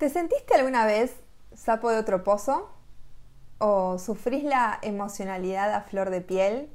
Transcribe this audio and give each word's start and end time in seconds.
¿Te 0.00 0.08
sentiste 0.08 0.54
alguna 0.54 0.86
vez 0.86 1.14
sapo 1.54 1.90
de 1.90 1.98
otro 1.98 2.24
pozo? 2.24 2.70
¿O 3.58 3.98
sufrís 3.98 4.44
la 4.44 4.78
emocionalidad 4.80 5.74
a 5.74 5.82
flor 5.82 6.08
de 6.08 6.22
piel? 6.22 6.70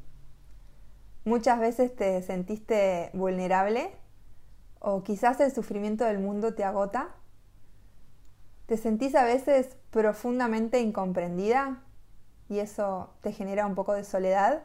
¿Muchas 1.23 1.59
veces 1.59 1.95
te 1.95 2.21
sentiste 2.21 3.09
vulnerable? 3.13 3.95
¿O 4.79 5.01
quizás 5.01 5.39
el 5.39 5.51
sufrimiento 5.51 6.03
del 6.05 6.19
mundo 6.19 6.53
te 6.53 6.63
agota? 6.63 7.15
¿Te 8.67 8.77
sentís 8.77 9.15
a 9.15 9.23
veces 9.23 9.75
profundamente 9.89 10.79
incomprendida? 10.79 11.81
¿Y 12.47 12.59
eso 12.59 13.09
te 13.21 13.31
genera 13.31 13.65
un 13.65 13.73
poco 13.73 13.93
de 13.93 14.03
soledad? 14.03 14.61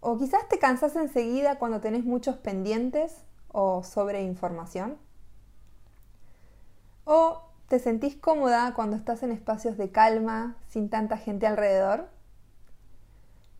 ¿O 0.00 0.18
quizás 0.18 0.46
te 0.50 0.58
cansás 0.58 0.94
enseguida 0.94 1.58
cuando 1.58 1.80
tenés 1.80 2.04
muchos 2.04 2.36
pendientes 2.36 3.24
o 3.50 3.82
sobreinformación? 3.82 5.07
¿O 7.10 7.40
te 7.68 7.78
sentís 7.78 8.16
cómoda 8.16 8.74
cuando 8.74 8.94
estás 8.94 9.22
en 9.22 9.32
espacios 9.32 9.78
de 9.78 9.90
calma, 9.90 10.58
sin 10.68 10.90
tanta 10.90 11.16
gente 11.16 11.46
alrededor? 11.46 12.10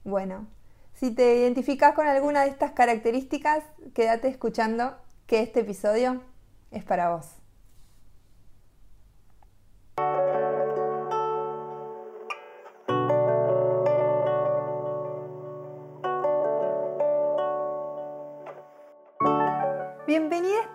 Bueno, 0.05 0.47
si 0.93 1.15
te 1.15 1.35
identificas 1.39 1.95
con 1.95 2.07
alguna 2.07 2.43
de 2.43 2.51
estas 2.51 2.73
características, 2.73 3.65
quédate 3.95 4.29
escuchando 4.29 4.99
que 5.27 5.41
este 5.41 5.61
episodio 5.61 6.21
es 6.73 6.85
para 6.85 7.09
vos. 7.09 7.39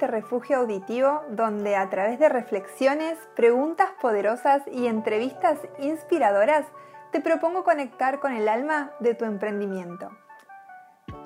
Este 0.03 0.11
refugio 0.11 0.57
auditivo 0.57 1.21
donde 1.29 1.77
a 1.77 1.89
través 1.89 2.19
de 2.19 2.27
reflexiones, 2.27 3.17
preguntas 3.37 3.87
poderosas 4.01 4.61
y 4.69 4.87
entrevistas 4.87 5.57
inspiradoras 5.79 6.65
te 7.13 7.21
propongo 7.21 7.63
conectar 7.63 8.19
con 8.19 8.33
el 8.33 8.49
alma 8.49 8.91
de 8.99 9.15
tu 9.15 9.23
emprendimiento. 9.23 10.09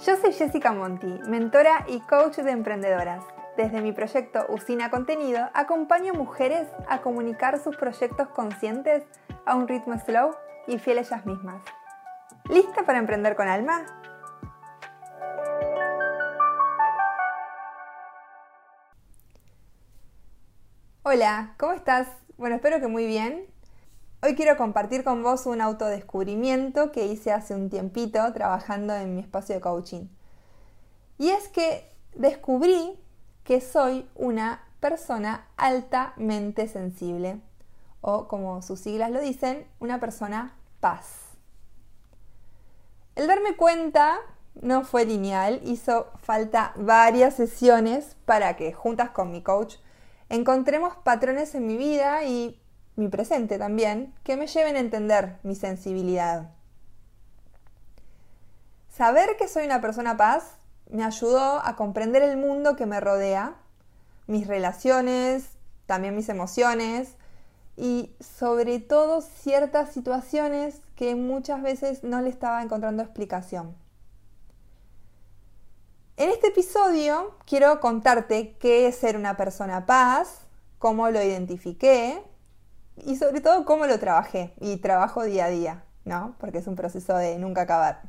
Yo 0.05 0.15
soy 0.17 0.31
Jessica 0.31 0.73
Monti, 0.73 1.07
mentora 1.27 1.85
y 1.87 2.01
coach 2.01 2.35
de 2.35 2.51
emprendedoras. 2.51 3.23
Desde 3.57 3.81
mi 3.81 3.93
proyecto 3.93 4.45
Usina 4.49 4.91
Contenido 4.91 5.49
acompaño 5.55 6.13
mujeres 6.13 6.67
a 6.87 7.01
comunicar 7.01 7.57
sus 7.57 7.75
proyectos 7.77 8.27
conscientes 8.27 9.01
a 9.47 9.55
un 9.55 9.67
ritmo 9.67 9.97
slow 9.97 10.35
y 10.67 10.77
fiel 10.77 10.99
a 10.99 11.01
ellas 11.01 11.25
mismas. 11.25 11.63
¿Lista 12.47 12.83
para 12.83 12.99
emprender 12.99 13.35
con 13.35 13.47
alma? 13.47 13.87
Hola, 21.09 21.53
¿cómo 21.57 21.71
estás? 21.71 22.09
Bueno, 22.35 22.57
espero 22.57 22.81
que 22.81 22.87
muy 22.89 23.05
bien. 23.05 23.47
Hoy 24.21 24.35
quiero 24.35 24.57
compartir 24.57 25.05
con 25.05 25.23
vos 25.23 25.45
un 25.45 25.61
autodescubrimiento 25.61 26.91
que 26.91 27.05
hice 27.05 27.31
hace 27.31 27.55
un 27.55 27.69
tiempito 27.69 28.19
trabajando 28.33 28.93
en 28.93 29.15
mi 29.15 29.21
espacio 29.21 29.55
de 29.55 29.61
coaching. 29.61 30.09
Y 31.17 31.29
es 31.29 31.47
que 31.47 31.89
descubrí 32.13 32.99
que 33.45 33.61
soy 33.61 34.05
una 34.15 34.67
persona 34.81 35.47
altamente 35.55 36.67
sensible, 36.67 37.39
o 38.01 38.27
como 38.27 38.61
sus 38.61 38.81
siglas 38.81 39.09
lo 39.09 39.21
dicen, 39.21 39.65
una 39.79 40.01
persona 40.01 40.57
paz. 40.81 41.37
El 43.15 43.27
darme 43.27 43.55
cuenta 43.55 44.17
no 44.61 44.83
fue 44.83 45.05
lineal, 45.05 45.61
hizo 45.63 46.07
falta 46.17 46.73
varias 46.75 47.35
sesiones 47.35 48.17
para 48.25 48.57
que 48.57 48.73
juntas 48.73 49.11
con 49.11 49.31
mi 49.31 49.41
coach 49.41 49.77
encontremos 50.29 50.95
patrones 50.97 51.55
en 51.55 51.67
mi 51.67 51.77
vida 51.77 52.23
y 52.23 52.61
mi 52.95 53.07
presente 53.07 53.57
también 53.57 54.13
que 54.23 54.37
me 54.37 54.47
lleven 54.47 54.75
a 54.75 54.79
entender 54.79 55.37
mi 55.43 55.55
sensibilidad. 55.55 56.49
Saber 58.89 59.37
que 59.37 59.47
soy 59.47 59.65
una 59.65 59.81
persona 59.81 60.17
paz 60.17 60.57
me 60.89 61.03
ayudó 61.03 61.63
a 61.63 61.75
comprender 61.75 62.23
el 62.23 62.37
mundo 62.37 62.75
que 62.75 62.85
me 62.85 62.99
rodea, 62.99 63.55
mis 64.25 64.47
relaciones, 64.47 65.49
también 65.85 66.15
mis 66.15 66.29
emociones 66.29 67.15
y 67.75 68.15
sobre 68.19 68.79
todo 68.79 69.21
ciertas 69.21 69.93
situaciones 69.93 70.81
que 70.95 71.15
muchas 71.15 71.61
veces 71.61 72.03
no 72.03 72.21
le 72.21 72.29
estaba 72.29 72.63
encontrando 72.63 73.03
explicación. 73.03 73.75
En 76.17 76.31
este 76.31 76.47
episodio 76.47 77.35
quiero 77.45 77.79
contarte 77.79 78.57
qué 78.59 78.87
es 78.87 78.95
ser 78.95 79.17
una 79.17 79.37
persona 79.37 79.85
paz, 79.85 80.47
cómo 80.79 81.11
lo 81.11 81.21
identifiqué 81.21 82.23
y 83.05 83.17
sobre 83.17 83.39
todo 83.39 83.65
cómo 83.65 83.85
lo 83.85 83.99
trabajé 83.99 84.51
y 84.59 84.77
trabajo 84.77 85.23
día 85.23 85.45
a 85.45 85.49
día, 85.49 85.83
¿no? 86.05 86.33
Porque 86.39 86.57
es 86.57 86.65
un 86.65 86.75
proceso 86.75 87.15
de 87.15 87.37
nunca 87.37 87.61
acabar. 87.61 88.01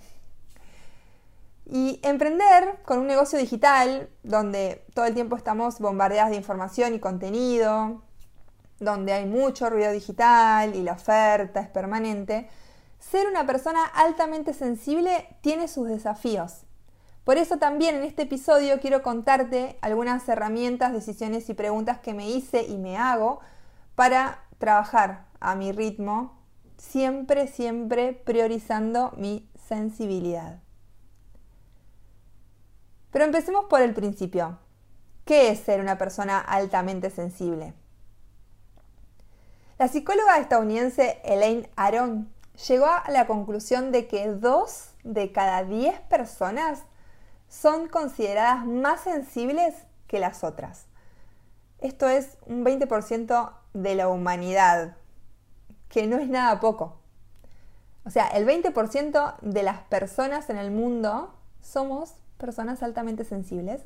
Y 1.66 2.00
emprender 2.02 2.78
con 2.86 2.98
un 2.98 3.08
negocio 3.08 3.38
digital 3.38 4.08
donde 4.22 4.86
todo 4.94 5.04
el 5.04 5.12
tiempo 5.12 5.36
estamos 5.36 5.78
bombardeadas 5.78 6.30
de 6.30 6.36
información 6.36 6.94
y 6.94 7.00
contenido, 7.00 8.00
donde 8.80 9.12
hay 9.12 9.26
mucho 9.26 9.68
ruido 9.68 9.92
digital 9.92 10.74
y 10.74 10.82
la 10.82 10.92
oferta 10.92 11.60
es 11.60 11.68
permanente, 11.68 12.48
ser 12.98 13.28
una 13.28 13.44
persona 13.44 13.84
altamente 13.84 14.54
sensible 14.54 15.28
tiene 15.42 15.68
sus 15.68 15.86
desafíos 15.88 16.64
por 17.28 17.36
eso 17.36 17.58
también 17.58 17.96
en 17.96 18.04
este 18.04 18.22
episodio 18.22 18.80
quiero 18.80 19.02
contarte 19.02 19.76
algunas 19.82 20.26
herramientas, 20.30 20.94
decisiones 20.94 21.50
y 21.50 21.52
preguntas 21.52 21.98
que 21.98 22.14
me 22.14 22.30
hice 22.30 22.62
y 22.62 22.78
me 22.78 22.96
hago 22.96 23.40
para 23.94 24.46
trabajar 24.56 25.26
a 25.38 25.54
mi 25.54 25.70
ritmo, 25.70 26.40
siempre, 26.78 27.46
siempre 27.46 28.14
priorizando 28.14 29.12
mi 29.18 29.46
sensibilidad. 29.68 30.60
Pero 33.10 33.26
empecemos 33.26 33.66
por 33.66 33.82
el 33.82 33.92
principio. 33.92 34.58
¿Qué 35.26 35.50
es 35.50 35.58
ser 35.58 35.82
una 35.82 35.98
persona 35.98 36.38
altamente 36.38 37.10
sensible? 37.10 37.74
La 39.78 39.88
psicóloga 39.88 40.38
estadounidense 40.38 41.20
Elaine 41.24 41.68
Aron 41.76 42.32
llegó 42.66 42.86
a 42.86 43.04
la 43.10 43.26
conclusión 43.26 43.92
de 43.92 44.06
que 44.06 44.28
dos 44.28 44.92
de 45.04 45.30
cada 45.30 45.64
diez 45.64 46.00
personas 46.08 46.84
son 47.48 47.88
consideradas 47.88 48.66
más 48.66 49.00
sensibles 49.00 49.74
que 50.06 50.20
las 50.20 50.44
otras. 50.44 50.86
Esto 51.80 52.08
es 52.08 52.38
un 52.46 52.64
20% 52.64 53.52
de 53.74 53.94
la 53.94 54.08
humanidad, 54.08 54.96
que 55.88 56.06
no 56.06 56.18
es 56.18 56.28
nada 56.28 56.60
poco. 56.60 56.98
O 58.04 58.10
sea, 58.10 58.28
el 58.28 58.46
20% 58.46 59.36
de 59.40 59.62
las 59.62 59.80
personas 59.82 60.50
en 60.50 60.56
el 60.56 60.70
mundo 60.70 61.34
somos 61.60 62.14
personas 62.38 62.82
altamente 62.82 63.24
sensibles. 63.24 63.82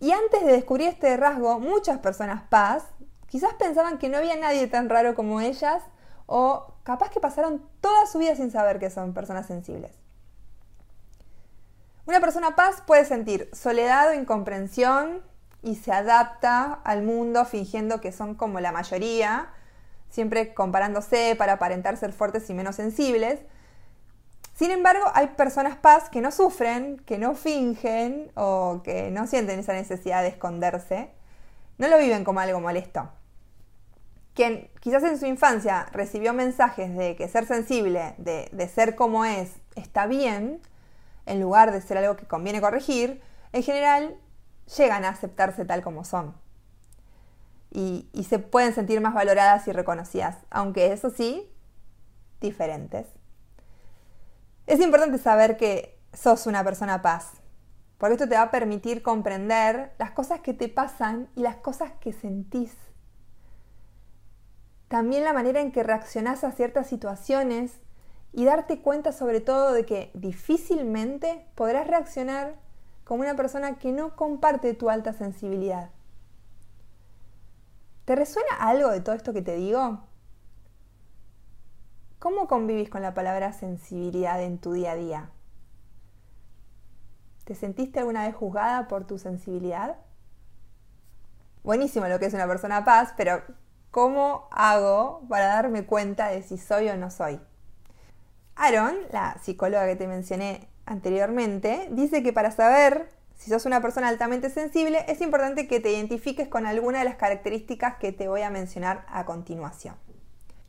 Y 0.00 0.12
antes 0.12 0.44
de 0.44 0.52
descubrir 0.52 0.88
este 0.88 1.16
rasgo, 1.16 1.60
muchas 1.60 1.98
personas 1.98 2.42
paz 2.48 2.84
quizás 3.28 3.54
pensaban 3.54 3.98
que 3.98 4.08
no 4.08 4.18
había 4.18 4.36
nadie 4.36 4.66
tan 4.66 4.88
raro 4.88 5.14
como 5.14 5.40
ellas 5.40 5.82
o 6.26 6.74
capaz 6.82 7.10
que 7.10 7.20
pasaron 7.20 7.66
toda 7.80 8.06
su 8.06 8.18
vida 8.18 8.36
sin 8.36 8.50
saber 8.50 8.78
que 8.78 8.90
son 8.90 9.14
personas 9.14 9.46
sensibles. 9.46 10.03
Una 12.06 12.20
persona 12.20 12.54
paz 12.54 12.82
puede 12.86 13.04
sentir 13.04 13.48
soledad 13.52 14.10
o 14.10 14.14
incomprensión 14.14 15.22
y 15.62 15.76
se 15.76 15.92
adapta 15.92 16.80
al 16.84 17.02
mundo 17.02 17.44
fingiendo 17.46 18.00
que 18.00 18.12
son 18.12 18.34
como 18.34 18.60
la 18.60 18.72
mayoría, 18.72 19.48
siempre 20.10 20.52
comparándose 20.52 21.34
para 21.36 21.54
aparentar 21.54 21.96
ser 21.96 22.12
fuertes 22.12 22.48
y 22.50 22.54
menos 22.54 22.76
sensibles. 22.76 23.40
Sin 24.54 24.70
embargo, 24.70 25.04
hay 25.14 25.28
personas 25.28 25.76
paz 25.76 26.08
que 26.10 26.20
no 26.20 26.30
sufren, 26.30 26.98
que 27.06 27.18
no 27.18 27.34
fingen 27.34 28.30
o 28.34 28.82
que 28.84 29.10
no 29.10 29.26
sienten 29.26 29.58
esa 29.58 29.72
necesidad 29.72 30.22
de 30.22 30.28
esconderse. 30.28 31.10
No 31.78 31.88
lo 31.88 31.98
viven 31.98 32.22
como 32.22 32.40
algo 32.40 32.60
molesto. 32.60 33.08
Quien 34.34 34.68
quizás 34.80 35.02
en 35.04 35.18
su 35.18 35.26
infancia 35.26 35.86
recibió 35.92 36.32
mensajes 36.32 36.94
de 36.96 37.16
que 37.16 37.28
ser 37.28 37.46
sensible, 37.46 38.14
de, 38.18 38.68
ser 38.68 38.94
como 38.94 39.24
es, 39.24 39.50
está 39.74 40.06
bien, 40.06 40.60
en 41.26 41.40
lugar 41.40 41.72
de 41.72 41.80
ser 41.80 41.98
algo 41.98 42.16
que 42.16 42.26
conviene 42.26 42.60
corregir, 42.60 43.22
en 43.52 43.62
general 43.62 44.16
llegan 44.76 45.04
a 45.04 45.10
aceptarse 45.10 45.64
tal 45.64 45.82
como 45.82 46.04
son. 46.04 46.34
Y, 47.70 48.08
se 48.28 48.38
pueden 48.38 48.72
sentir 48.72 49.00
más 49.00 49.14
valoradas 49.14 49.66
y 49.66 49.72
reconocidas, 49.72 50.38
aunque 50.50 50.92
eso 50.92 51.10
sí, 51.10 51.50
diferentes. 52.40 53.06
Es 54.66 54.80
importante 54.80 55.18
saber 55.18 55.56
que 55.56 55.98
sos 56.12 56.46
una 56.46 56.62
persona 56.62 57.02
paz, 57.02 57.32
porque 57.98 58.14
esto 58.14 58.28
te 58.28 58.36
va 58.36 58.42
a 58.42 58.50
permitir 58.52 59.02
comprender 59.02 59.92
las 59.98 60.12
cosas 60.12 60.40
que 60.40 60.54
te 60.54 60.68
pasan 60.68 61.28
y 61.34 61.40
las 61.40 61.56
cosas 61.56 61.92
que 62.00 62.12
sentís. 62.12 62.76
También 64.86 65.24
la 65.24 65.32
manera 65.32 65.60
en 65.60 65.72
que 65.72 65.82
reaccionás 65.82 66.44
a 66.44 66.52
ciertas 66.52 66.86
situaciones 66.86 67.80
y 68.36 68.44
darte 68.44 68.80
cuenta 68.80 69.12
sobre 69.12 69.40
todo 69.40 69.72
de 69.72 69.86
que 69.86 70.10
difícilmente 70.12 71.46
podrás 71.54 71.86
reaccionar 71.86 72.56
como 73.04 73.22
una 73.22 73.36
persona 73.36 73.78
que 73.78 73.92
no 73.92 74.16
comparte 74.16 74.74
tu 74.74 74.90
alta 74.90 75.12
sensibilidad. 75.12 75.90
¿Te 78.04 78.16
resuena 78.16 78.56
algo 78.58 78.90
de 78.90 79.00
todo 79.00 79.14
esto 79.14 79.32
que 79.32 79.40
te 79.40 79.54
digo? 79.54 80.00
¿Cómo 82.18 82.48
convivís 82.48 82.90
con 82.90 83.02
la 83.02 83.14
palabra 83.14 83.52
sensibilidad 83.52 84.42
en 84.42 84.58
tu 84.58 84.72
día 84.72 84.92
a 84.92 84.96
día? 84.96 85.30
¿Te 87.44 87.54
sentiste 87.54 88.00
alguna 88.00 88.26
vez 88.26 88.34
juzgada 88.34 88.88
por 88.88 89.06
tu 89.06 89.16
sensibilidad? 89.16 89.96
Buenísimo 91.62 92.08
lo 92.08 92.18
que 92.18 92.26
es 92.26 92.34
una 92.34 92.48
persona 92.48 92.84
paz, 92.84 93.14
pero 93.16 93.42
¿cómo 93.92 94.48
hago 94.50 95.22
para 95.28 95.46
darme 95.46 95.86
cuenta 95.86 96.28
de 96.28 96.42
si 96.42 96.58
soy 96.58 96.88
o 96.88 96.96
no 96.96 97.10
soy? 97.10 97.40
Aaron, 98.56 98.96
la 99.10 99.36
psicóloga 99.42 99.86
que 99.86 99.96
te 99.96 100.06
mencioné 100.06 100.68
anteriormente, 100.86 101.88
dice 101.90 102.22
que 102.22 102.32
para 102.32 102.50
saber 102.50 103.08
si 103.36 103.50
sos 103.50 103.66
una 103.66 103.80
persona 103.80 104.08
altamente 104.08 104.48
sensible, 104.48 105.04
es 105.08 105.20
importante 105.20 105.66
que 105.66 105.80
te 105.80 105.92
identifiques 105.92 106.48
con 106.48 106.66
alguna 106.66 107.00
de 107.00 107.04
las 107.04 107.16
características 107.16 107.96
que 107.96 108.12
te 108.12 108.28
voy 108.28 108.42
a 108.42 108.50
mencionar 108.50 109.04
a 109.08 109.24
continuación. 109.24 109.96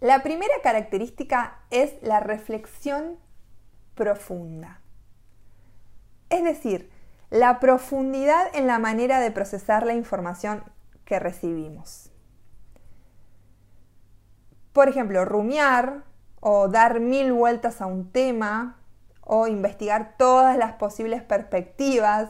La 0.02 0.24
primera 0.24 0.54
característica 0.62 1.60
es 1.70 1.94
la 2.02 2.20
reflexión 2.20 3.18
profunda. 3.94 4.82
Es 6.30 6.44
decir, 6.44 6.92
la 7.30 7.60
profundidad 7.60 8.54
en 8.54 8.68
la 8.68 8.80
manera 8.80 9.20
de 9.20 9.32
procesar 9.32 9.86
la 9.86 9.94
información 9.94 10.64
que 11.06 11.20
recibimos. 11.20 12.12
Por 14.74 14.90
ejemplo, 14.90 15.24
rumiar 15.24 16.04
o 16.48 16.68
dar 16.68 17.00
mil 17.00 17.34
vueltas 17.34 17.82
a 17.82 17.88
un 17.88 18.12
tema 18.12 18.78
o 19.22 19.48
investigar 19.48 20.14
todas 20.16 20.56
las 20.60 20.74
posibles 20.74 21.24
perspectivas 21.24 22.30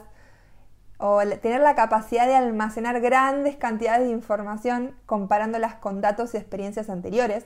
o 0.96 1.20
tener 1.42 1.60
la 1.60 1.74
capacidad 1.74 2.26
de 2.26 2.34
almacenar 2.34 3.02
grandes 3.02 3.56
cantidades 3.56 4.06
de 4.06 4.14
información 4.14 4.96
comparándolas 5.04 5.74
con 5.74 6.00
datos 6.00 6.32
y 6.32 6.38
experiencias 6.38 6.88
anteriores. 6.88 7.44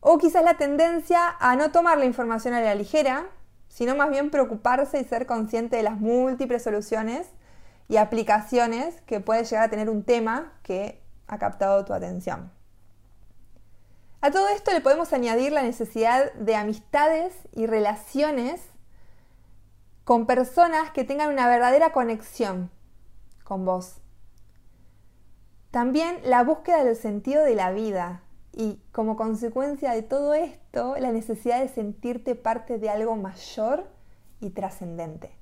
O 0.00 0.18
quizás 0.18 0.42
la 0.42 0.56
tendencia 0.56 1.36
a 1.38 1.54
no 1.54 1.70
tomar 1.70 1.98
la 1.98 2.04
información 2.04 2.52
a 2.52 2.60
la 2.60 2.74
ligera, 2.74 3.26
sino 3.68 3.94
más 3.94 4.10
bien 4.10 4.32
preocuparse 4.32 4.98
y 4.98 5.04
ser 5.04 5.26
consciente 5.26 5.76
de 5.76 5.84
las 5.84 6.00
múltiples 6.00 6.64
soluciones 6.64 7.28
y 7.86 7.98
aplicaciones 7.98 9.00
que 9.02 9.20
puede 9.20 9.44
llegar 9.44 9.62
a 9.66 9.70
tener 9.70 9.88
un 9.88 10.02
tema 10.02 10.54
que 10.64 11.00
ha 11.28 11.38
captado 11.38 11.84
tu 11.84 11.92
atención. 11.92 12.55
A 14.26 14.32
todo 14.32 14.48
esto 14.48 14.72
le 14.72 14.80
podemos 14.80 15.12
añadir 15.12 15.52
la 15.52 15.62
necesidad 15.62 16.32
de 16.32 16.56
amistades 16.56 17.32
y 17.52 17.66
relaciones 17.66 18.60
con 20.02 20.26
personas 20.26 20.90
que 20.90 21.04
tengan 21.04 21.32
una 21.32 21.46
verdadera 21.46 21.92
conexión 21.92 22.68
con 23.44 23.64
vos. 23.64 24.00
También 25.70 26.18
la 26.24 26.42
búsqueda 26.42 26.82
del 26.82 26.96
sentido 26.96 27.44
de 27.44 27.54
la 27.54 27.70
vida 27.70 28.22
y 28.52 28.80
como 28.90 29.14
consecuencia 29.14 29.92
de 29.92 30.02
todo 30.02 30.34
esto, 30.34 30.96
la 30.98 31.12
necesidad 31.12 31.60
de 31.60 31.68
sentirte 31.68 32.34
parte 32.34 32.80
de 32.80 32.90
algo 32.90 33.14
mayor 33.14 33.86
y 34.40 34.50
trascendente. 34.50 35.36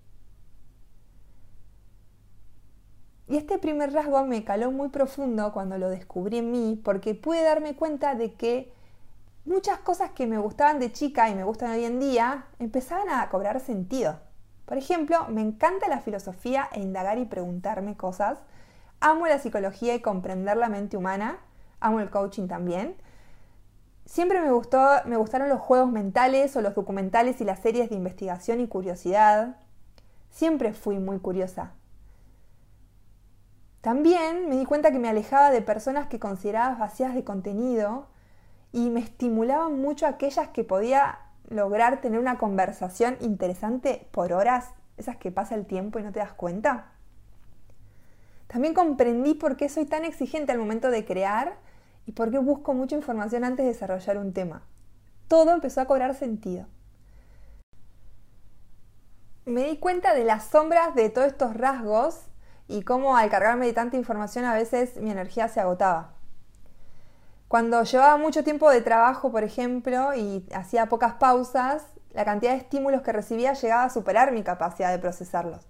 Y 3.29 3.39
este 3.39 3.59
primer 3.59 3.95
rasgo 3.95 4.27
me 4.27 4.45
caló 4.45 4.71
muy 4.71 4.91
profundo 4.91 5.55
cuando 5.55 5.79
lo 5.79 5.89
descubrí 5.89 6.37
en 6.37 6.51
mí, 6.51 6.79
porque 6.85 7.15
pude 7.15 7.43
darme 7.43 7.75
cuenta 7.75 8.15
de 8.15 8.35
que 8.35 8.74
muchas 9.45 9.79
cosas 9.79 10.11
que 10.13 10.27
me 10.27 10.39
gustaban 10.39 10.79
de 10.79 10.93
chica 10.93 11.29
y 11.29 11.35
me 11.35 11.45
gustan 11.45 11.71
hoy 11.71 11.85
en 11.85 12.01
día 12.01 12.47
empezaban 12.59 13.09
a 13.09 13.29
cobrar 13.29 13.61
sentido. 13.61 14.21
Por 14.65 14.79
ejemplo, 14.79 15.27
me 15.29 15.43
encanta 15.43 15.89
la 15.89 16.01
filosofía 16.01 16.69
e 16.73 16.81
indagar 16.81 17.19
y 17.19 17.27
preguntarme 17.27 17.97
cosas. 17.97 18.39
Amo 19.01 19.27
la 19.27 19.39
psicología 19.39 19.95
y 19.95 20.01
comprender 20.01 20.57
la 20.57 20.71
mente 20.71 20.97
humana. 20.97 21.39
Amo 21.81 22.01
el 22.01 22.11
coaching 22.11 22.49
también. 22.49 22.97
Siempre 24.07 24.41
me, 24.41 24.51
gustó, 24.51 24.83
me 25.05 25.17
gustaron 25.17 25.49
los 25.49 25.61
juegos 25.61 25.91
mentales 25.91 26.57
o 26.57 26.63
los 26.63 26.75
documentales 26.75 27.41
y 27.41 27.45
las 27.45 27.61
series 27.61 27.91
de 27.91 27.97
investigación 27.97 28.61
y 28.61 28.69
curiosidad. 28.69 29.57
Siempre 30.31 30.73
fui 30.73 30.99
muy 30.99 31.19
curiosa. 31.19 31.73
También 33.83 34.49
me 34.49 34.57
di 34.57 34.65
cuenta 34.65 34.91
que 34.91 34.99
me 34.99 35.11
alejaba 35.11 35.51
de 35.51 35.61
personas 35.61 36.07
que 36.09 36.19
consideraba 36.19 36.75
vacías 36.77 37.15
de 37.15 37.23
contenido 37.23 38.07
y 38.75 38.91
me 38.91 38.99
estimulaban 38.99 39.81
mucho 39.81 40.05
aquellas 40.05 40.49
que 40.49 40.65
podía 40.65 41.21
lograr 41.49 42.01
tener 42.01 42.19
una 42.19 42.39
conversación 42.39 43.17
interesante 43.21 44.09
por 44.11 44.33
horas, 44.33 44.71
esas 44.97 45.17
que 45.17 45.31
pasa 45.31 45.55
el 45.55 45.65
tiempo 45.65 46.01
y 46.01 46.03
no 46.03 46.11
te 46.11 46.19
das 46.19 46.33
cuenta. 46.33 46.91
También 48.49 48.75
comprendí 48.75 49.35
por 49.35 49.57
qué 49.57 49.69
soy 49.69 49.85
tan 49.85 50.05
exigente 50.05 50.51
al 50.51 50.59
momento 50.59 50.91
de 50.91 51.05
crear 51.05 51.57
y 52.05 52.13
por 52.13 52.33
qué 52.33 52.39
busco 52.39 52.75
mucha 52.75 52.97
información 52.97 53.45
antes 53.45 53.65
de 53.65 53.73
desarrollar 53.73 54.19
un 54.19 54.33
tema. 54.33 54.63
Todo 55.29 55.53
empezó 55.53 55.81
a 55.81 55.87
cobrar 55.87 56.17
sentido. 56.17 56.67
Me 59.45 59.69
di 59.69 59.77
cuenta 59.77 60.15
de 60.15 60.25
las 60.25 60.47
sombras 60.47 60.97
de 60.97 61.11
todos 61.11 61.29
estos 61.29 61.57
rasgos 61.57 62.23
y 62.67 62.83
cómo 62.83 63.17
al 63.17 63.31
cargarme 63.31 63.67
de 63.67 63.73
tanta 63.73 63.97
información 63.97 64.45
a 64.47 64.55
veces 64.55 64.97
mi 64.97 65.13
energía 65.13 65.47
se 65.47 65.61
agotaba. 65.61 66.15
Cuando 67.55 67.85
llevaba 67.85 68.17
mucho 68.17 68.43
tiempo 68.43 68.69
de 68.69 68.81
trabajo, 68.81 69.31
por 69.31 69.45
ejemplo, 69.45 70.13
y 70.13 70.45
hacía 70.53 70.87
pocas 70.87 71.15
pausas, 71.15 71.85
la 72.13 72.25
cantidad 72.25 72.51
de 72.51 72.59
estímulos 72.59 73.03
que 73.03 73.13
recibía 73.13 73.53
llegaba 73.53 73.85
a 73.85 73.91
superar 73.91 74.33
mi 74.33 74.43
capacidad 74.43 74.91
de 74.91 74.99
procesarlos. 74.99 75.61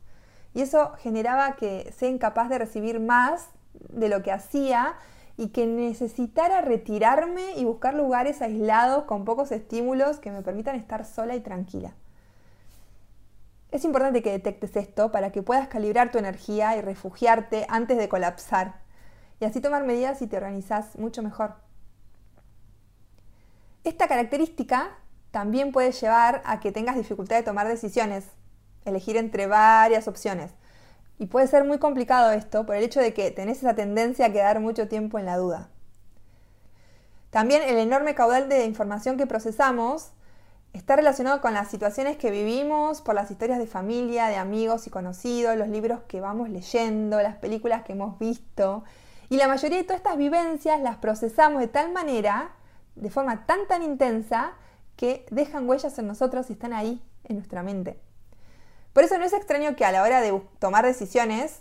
Y 0.55 0.63
eso 0.63 0.93
generaba 1.01 1.57
que 1.57 1.93
sea 1.95 2.09
incapaz 2.09 2.49
de 2.49 2.57
recibir 2.57 3.01
más 3.01 3.51
de 3.75 4.09
lo 4.09 4.23
que 4.23 4.33
hacía 4.33 4.95
y 5.37 5.49
que 5.49 5.67
necesitara 5.67 6.63
retirarme 6.63 7.53
y 7.57 7.67
buscar 7.67 7.93
lugares 7.93 8.41
aislados 8.41 9.05
con 9.05 9.27
pocos 9.27 9.53
estímulos 9.53 10.21
que 10.21 10.31
me 10.31 10.41
permitan 10.41 10.77
estar 10.77 11.05
sola 11.05 11.37
y 11.37 11.41
tranquila. 11.41 11.93
Es 13.73 13.85
importante 13.85 14.23
que 14.23 14.33
detectes 14.33 14.75
esto 14.77 15.13
para 15.13 15.33
que 15.33 15.43
puedas 15.43 15.69
calibrar 15.69 16.11
tu 16.11 16.17
energía 16.17 16.79
y 16.79 16.81
refugiarte 16.81 17.67
antes 17.69 17.99
de 17.99 18.09
colapsar 18.09 18.77
y 19.39 19.45
así 19.45 19.61
tomar 19.61 19.85
medidas 19.85 20.23
y 20.23 20.27
te 20.27 20.39
organizas 20.39 20.97
mucho 20.97 21.23
mejor. 21.23 21.63
Esta 23.85 24.09
característica 24.09 24.97
también 25.31 25.71
puede 25.71 25.93
llevar 25.93 26.43
a 26.47 26.59
que 26.59 26.73
tengas 26.73 26.97
dificultad 26.97 27.37
de 27.37 27.43
tomar 27.43 27.69
decisiones, 27.69 28.25
elegir 28.87 29.19
entre 29.19 29.47
varias 29.47 30.09
opciones. 30.09 30.53
Y 31.19 31.27
puede 31.27 31.47
ser 31.47 31.65
muy 31.65 31.79
complicado 31.79 32.33
esto 32.33 32.65
por 32.65 32.77
el 32.77 32.85
hecho 32.85 33.01
de 33.01 33.13
que 33.13 33.31
tenés 33.31 33.59
esa 33.59 33.75
tendencia 33.75 34.27
a 34.27 34.33
quedar 34.33 34.61
mucho 34.61 34.89
tiempo 34.89 35.19
en 35.19 35.27
la 35.27 35.37
duda. 35.37 35.69
También 37.31 37.63
el 37.63 37.77
enorme 37.77 38.15
caudal 38.15 38.49
de 38.49 38.65
información 38.65 39.17
que 39.17 39.27
procesamos 39.27 40.13
está 40.73 40.97
relacionado 40.97 41.41
con 41.41 41.53
las 41.53 41.69
situaciones 41.69 42.17
que 42.17 42.31
vivimos, 42.31 43.03
por 43.03 43.15
las 43.15 43.31
historias 43.31 43.59
de 43.59 43.67
familia, 43.67 44.29
de 44.29 44.37
amigos 44.37 44.87
y 44.87 44.91
conocidos, 44.91 45.57
los 45.57 45.69
libros 45.69 46.01
que 46.09 46.21
vamos 46.21 46.49
leyendo, 46.49 47.21
las 47.21 47.37
películas 47.37 47.83
que 47.83 47.93
hemos 47.93 48.19
visto. 48.19 48.83
Y 49.29 49.37
la 49.37 49.47
mayoría 49.47 49.79
de 49.79 49.85
todas 49.85 49.99
estas 49.99 50.17
vivencias 50.17 50.81
las 50.81 50.97
procesamos 50.97 51.61
de 51.61 51.69
tal 51.69 51.93
manera 51.93 52.53
de 52.97 53.11
forma 53.11 53.47
tan 53.47 53.67
tan 53.67 53.83
intensa 53.83 54.53
que 54.97 55.27
dejan 55.31 55.69
huellas 55.69 55.99
en 55.99 56.07
nosotros 56.07 56.51
y 56.51 56.55
están 56.55 56.73
ahí 56.73 57.03
en 57.25 57.37
nuestra 57.37 57.63
mente. 57.63 57.99
Por 58.93 59.03
eso 59.03 59.19
no 59.19 59.25
es 59.25 59.33
extraño 59.33 59.75
que 59.75 59.85
a 59.85 59.93
la 59.93 60.03
hora 60.03 60.21
de 60.21 60.41
tomar 60.61 60.85
decisiones 60.85 61.61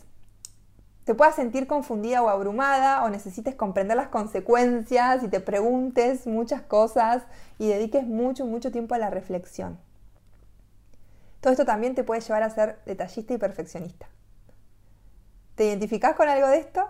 te 1.04 1.16
puedas 1.16 1.36
sentir 1.36 1.68
confundida 1.68 2.22
o 2.22 2.30
abrumada 2.30 3.04
o 3.04 3.10
necesites 3.10 3.56
comprender 3.56 3.98
las 3.98 4.08
consecuencias 4.08 5.24
y 5.24 5.28
te 5.28 5.40
preguntes 5.40 6.28
muchas 6.28 6.62
cosas 6.62 7.24
y 7.60 7.68
dediques 7.68 8.06
mucho, 8.06 8.46
mucho 8.46 8.72
tiempo 8.72 8.96
a 8.96 9.00
la 9.00 9.10
reflexión. 9.10 9.80
Todo 11.42 11.52
esto 11.52 11.66
también 11.66 11.94
te 11.94 12.06
puede 12.06 12.22
llevar 12.22 12.44
a 12.44 12.50
ser 12.50 12.80
detallista 12.86 13.34
y 13.34 13.38
perfeccionista. 13.38 14.08
¿Te 15.56 15.66
identificás 15.66 16.16
con 16.16 16.30
algo 16.30 16.48
de 16.48 16.60
esto? 16.60 16.88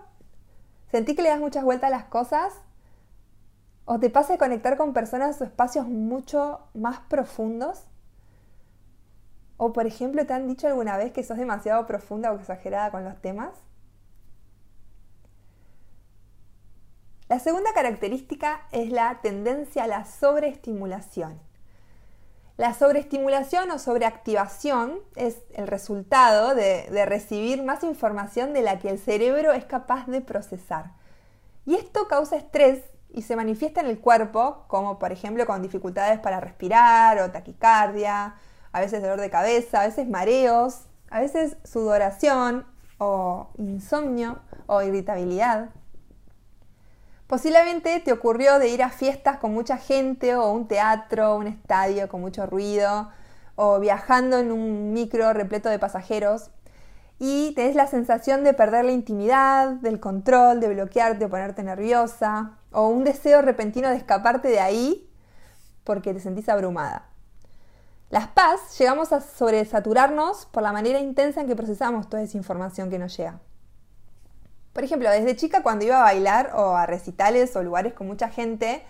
¿Sentí 0.91 1.15
que 1.15 1.23
le 1.23 1.29
das 1.29 1.39
muchas 1.39 1.63
vueltas 1.63 1.87
a 1.87 1.91
las 1.91 2.05
cosas 2.05 2.53
¿O 3.85 3.99
te 3.99 4.09
pasa 4.09 4.33
de 4.33 4.39
conectar 4.39 4.77
con 4.77 4.93
personas 4.93 5.39
o 5.41 5.43
espacios 5.43 5.87
mucho 5.87 6.61
más 6.73 6.99
profundos? 7.01 7.83
¿O 9.57 9.73
por 9.73 9.85
ejemplo 9.85 10.25
te 10.25 10.33
han 10.33 10.47
dicho 10.47 10.67
alguna 10.67 10.97
vez 10.97 11.11
que 11.11 11.23
sos 11.23 11.37
demasiado 11.37 11.85
profunda 11.85 12.31
o 12.31 12.39
exagerada 12.39 12.91
con 12.91 13.03
los 13.03 13.21
temas? 13.21 13.51
La 17.27 17.39
segunda 17.39 17.73
característica 17.73 18.61
es 18.71 18.89
la 18.89 19.19
tendencia 19.21 19.83
a 19.83 19.87
la 19.87 20.05
sobreestimulación. 20.05 21.39
La 22.55 22.73
sobreestimulación 22.73 23.71
o 23.71 23.79
sobreactivación 23.79 24.99
es 25.15 25.39
el 25.53 25.67
resultado 25.67 26.53
de, 26.53 26.87
de, 26.91 27.05
recibir 27.05 27.63
más 27.63 27.83
información 27.83 28.53
de 28.53 28.61
la 28.61 28.77
que 28.77 28.89
el 28.89 28.99
cerebro 28.99 29.53
es 29.53 29.65
capaz 29.65 30.05
de 30.05 30.21
procesar. 30.21 30.91
Y 31.65 31.75
esto 31.75 32.07
causa 32.07 32.35
estrés 32.35 32.83
y 33.13 33.21
se 33.21 33.35
manifiesta 33.35 33.81
en 33.81 33.87
el 33.87 33.99
cuerpo, 33.99 34.65
como 34.67 34.99
por 34.99 35.11
ejemplo 35.11 35.45
con 35.45 35.61
dificultades 35.61 36.19
para 36.19 36.39
respirar 36.39 37.19
o 37.19 37.31
taquicardia, 37.31 38.35
a 38.71 38.79
veces 38.79 39.01
dolor 39.01 39.21
de 39.21 39.29
cabeza, 39.29 39.81
a 39.81 39.85
veces 39.85 40.09
mareos, 40.09 40.87
a 41.11 41.21
veces 41.21 41.57
sudoración 41.63 42.65
o 42.97 43.51
insomnio 43.57 44.39
o 44.65 44.81
irritabilidad. 44.81 45.69
Posiblemente 47.27 47.99
te 47.99 48.11
ocurrió 48.11 48.59
de 48.59 48.69
ir 48.69 48.81
a 48.83 48.89
fiestas 48.89 49.37
con 49.37 49.53
mucha 49.53 49.77
gente 49.77 50.35
o 50.35 50.51
un 50.51 50.67
teatro, 50.67 51.35
un 51.35 51.47
estadio 51.47 52.09
con 52.09 52.21
mucho 52.21 52.47
ruido 52.47 53.09
o 53.55 53.79
viajando 53.79 54.39
en 54.39 54.51
un 54.51 54.91
micro 54.91 55.31
repleto 55.33 55.69
de 55.69 55.77
pasajeros 55.77 56.49
y 57.19 57.53
tenés 57.55 57.75
la 57.75 57.87
sensación 57.87 58.43
de 58.43 58.53
perder 58.53 58.85
la 58.85 58.91
intimidad, 58.91 59.69
del 59.69 59.99
control, 59.99 60.59
de 60.59 60.69
bloquearte 60.69 61.27
ponerte 61.27 61.63
nerviosa 61.63 62.57
o 62.71 62.87
un 62.87 63.03
deseo 63.03 63.41
repentino 63.41 63.89
de 63.89 63.95
escaparte 63.95 64.47
de 64.47 64.59
ahí 64.59 65.09
porque 65.83 66.13
te 66.13 66.19
sentís 66.19 66.49
abrumada. 66.49 67.09
Las 68.09 68.27
paz 68.27 68.77
llegamos 68.77 69.11
a 69.11 69.21
sobresaturarnos 69.21 70.45
por 70.47 70.63
la 70.63 70.71
manera 70.71 70.99
intensa 70.99 71.41
en 71.41 71.47
que 71.47 71.55
procesamos 71.55 72.09
toda 72.09 72.21
esa 72.21 72.37
información 72.37 72.89
que 72.89 72.99
nos 72.99 73.15
llega. 73.17 73.39
Por 74.71 74.83
ejemplo, 74.83 75.09
desde 75.09 75.35
chica 75.35 75.63
cuando 75.63 75.85
iba 75.85 75.99
a 75.99 76.03
bailar 76.03 76.51
o 76.55 76.75
a 76.75 76.85
recitales 76.85 77.55
o 77.55 77.63
lugares 77.63 77.93
con 77.93 78.07
mucha 78.07 78.29
gente 78.29 78.83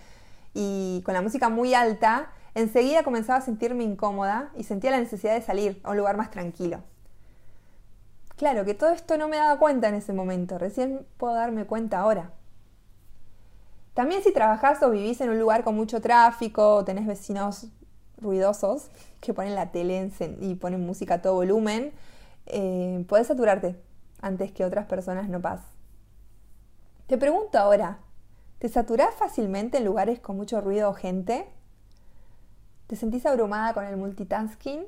y 0.54 1.02
con 1.04 1.14
la 1.14 1.22
música 1.22 1.48
muy 1.48 1.74
alta, 1.74 2.30
enseguida 2.54 3.02
comenzaba 3.02 3.38
a 3.38 3.42
sentirme 3.42 3.84
incómoda 3.84 4.50
y 4.56 4.64
sentía 4.64 4.90
la 4.90 4.98
necesidad 4.98 5.34
de 5.34 5.42
salir 5.42 5.80
a 5.84 5.90
un 5.90 5.96
lugar 5.96 6.16
más 6.16 6.30
tranquilo. 6.30 6.82
Claro 8.44 8.66
que 8.66 8.74
todo 8.74 8.90
esto 8.90 9.16
no 9.16 9.26
me 9.26 9.38
daba 9.38 9.58
cuenta 9.58 9.88
en 9.88 9.94
ese 9.94 10.12
momento, 10.12 10.58
recién 10.58 11.06
puedo 11.16 11.32
darme 11.32 11.64
cuenta 11.64 12.00
ahora. 12.00 12.30
También 13.94 14.22
si 14.22 14.34
trabajás 14.34 14.82
o 14.82 14.90
vivís 14.90 15.22
en 15.22 15.30
un 15.30 15.38
lugar 15.38 15.64
con 15.64 15.74
mucho 15.74 16.02
tráfico 16.02 16.74
o 16.74 16.84
tenés 16.84 17.06
vecinos 17.06 17.68
ruidosos 18.18 18.90
que 19.22 19.32
ponen 19.32 19.54
la 19.54 19.72
tele 19.72 20.10
y 20.42 20.56
ponen 20.56 20.84
música 20.84 21.14
a 21.14 21.22
todo 21.22 21.36
volumen, 21.36 21.94
eh, 22.44 23.02
podés 23.08 23.28
saturarte 23.28 23.80
antes 24.20 24.52
que 24.52 24.66
otras 24.66 24.84
personas 24.84 25.30
no 25.30 25.40
pasen. 25.40 25.64
Te 27.06 27.16
pregunto 27.16 27.56
ahora, 27.58 27.96
¿te 28.58 28.68
saturás 28.68 29.14
fácilmente 29.14 29.78
en 29.78 29.86
lugares 29.86 30.20
con 30.20 30.36
mucho 30.36 30.60
ruido 30.60 30.90
o 30.90 30.92
gente? 30.92 31.46
¿Te 32.88 32.96
sentís 32.96 33.24
abrumada 33.24 33.72
con 33.72 33.86
el 33.86 33.96
multitasking? 33.96 34.84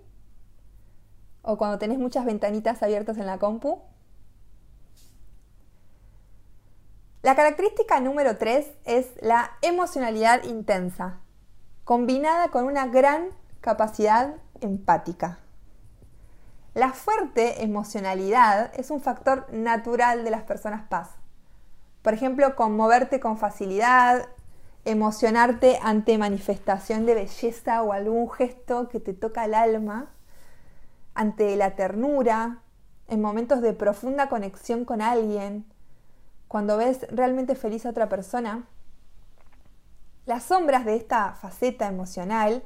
¿O 1.48 1.56
cuando 1.56 1.78
tenés 1.78 2.00
muchas 2.00 2.24
ventanitas 2.24 2.82
abiertas 2.82 3.18
en 3.18 3.26
la 3.26 3.38
compu? 3.38 3.80
La 7.22 7.36
característica 7.36 8.00
número 8.00 8.36
3 8.36 8.66
es 8.84 9.06
la 9.20 9.52
emocionalidad 9.62 10.42
intensa, 10.42 11.20
combinada 11.84 12.48
con 12.48 12.64
una 12.64 12.88
gran 12.88 13.28
capacidad 13.60 14.34
empática. 14.60 15.38
La 16.74 16.92
fuerte 16.92 17.62
emocionalidad 17.62 18.72
es 18.74 18.90
un 18.90 19.00
factor 19.00 19.46
natural 19.52 20.24
de 20.24 20.32
las 20.32 20.42
personas 20.42 20.88
paz. 20.88 21.10
Por 22.02 22.12
ejemplo, 22.12 22.56
conmoverte 22.56 23.20
con 23.20 23.38
facilidad, 23.38 24.26
emocionarte 24.84 25.78
ante 25.80 26.18
manifestación 26.18 27.06
de 27.06 27.14
belleza 27.14 27.84
o 27.84 27.92
algún 27.92 28.28
gesto 28.32 28.88
que 28.88 28.98
te 28.98 29.14
toca 29.14 29.44
el 29.44 29.54
alma, 29.54 30.10
ante 31.16 31.56
la 31.56 31.74
ternura, 31.74 32.60
en 33.08 33.20
momentos 33.20 33.60
de 33.62 33.72
profunda 33.72 34.28
conexión 34.28 34.84
con 34.84 35.00
alguien, 35.00 35.64
cuando 36.46 36.76
ves 36.76 37.06
realmente 37.10 37.54
feliz 37.54 37.86
a 37.86 37.90
otra 37.90 38.08
persona. 38.08 38.64
Las 40.26 40.44
sombras 40.44 40.84
de 40.84 40.96
esta 40.96 41.32
faceta 41.32 41.88
emocional 41.88 42.62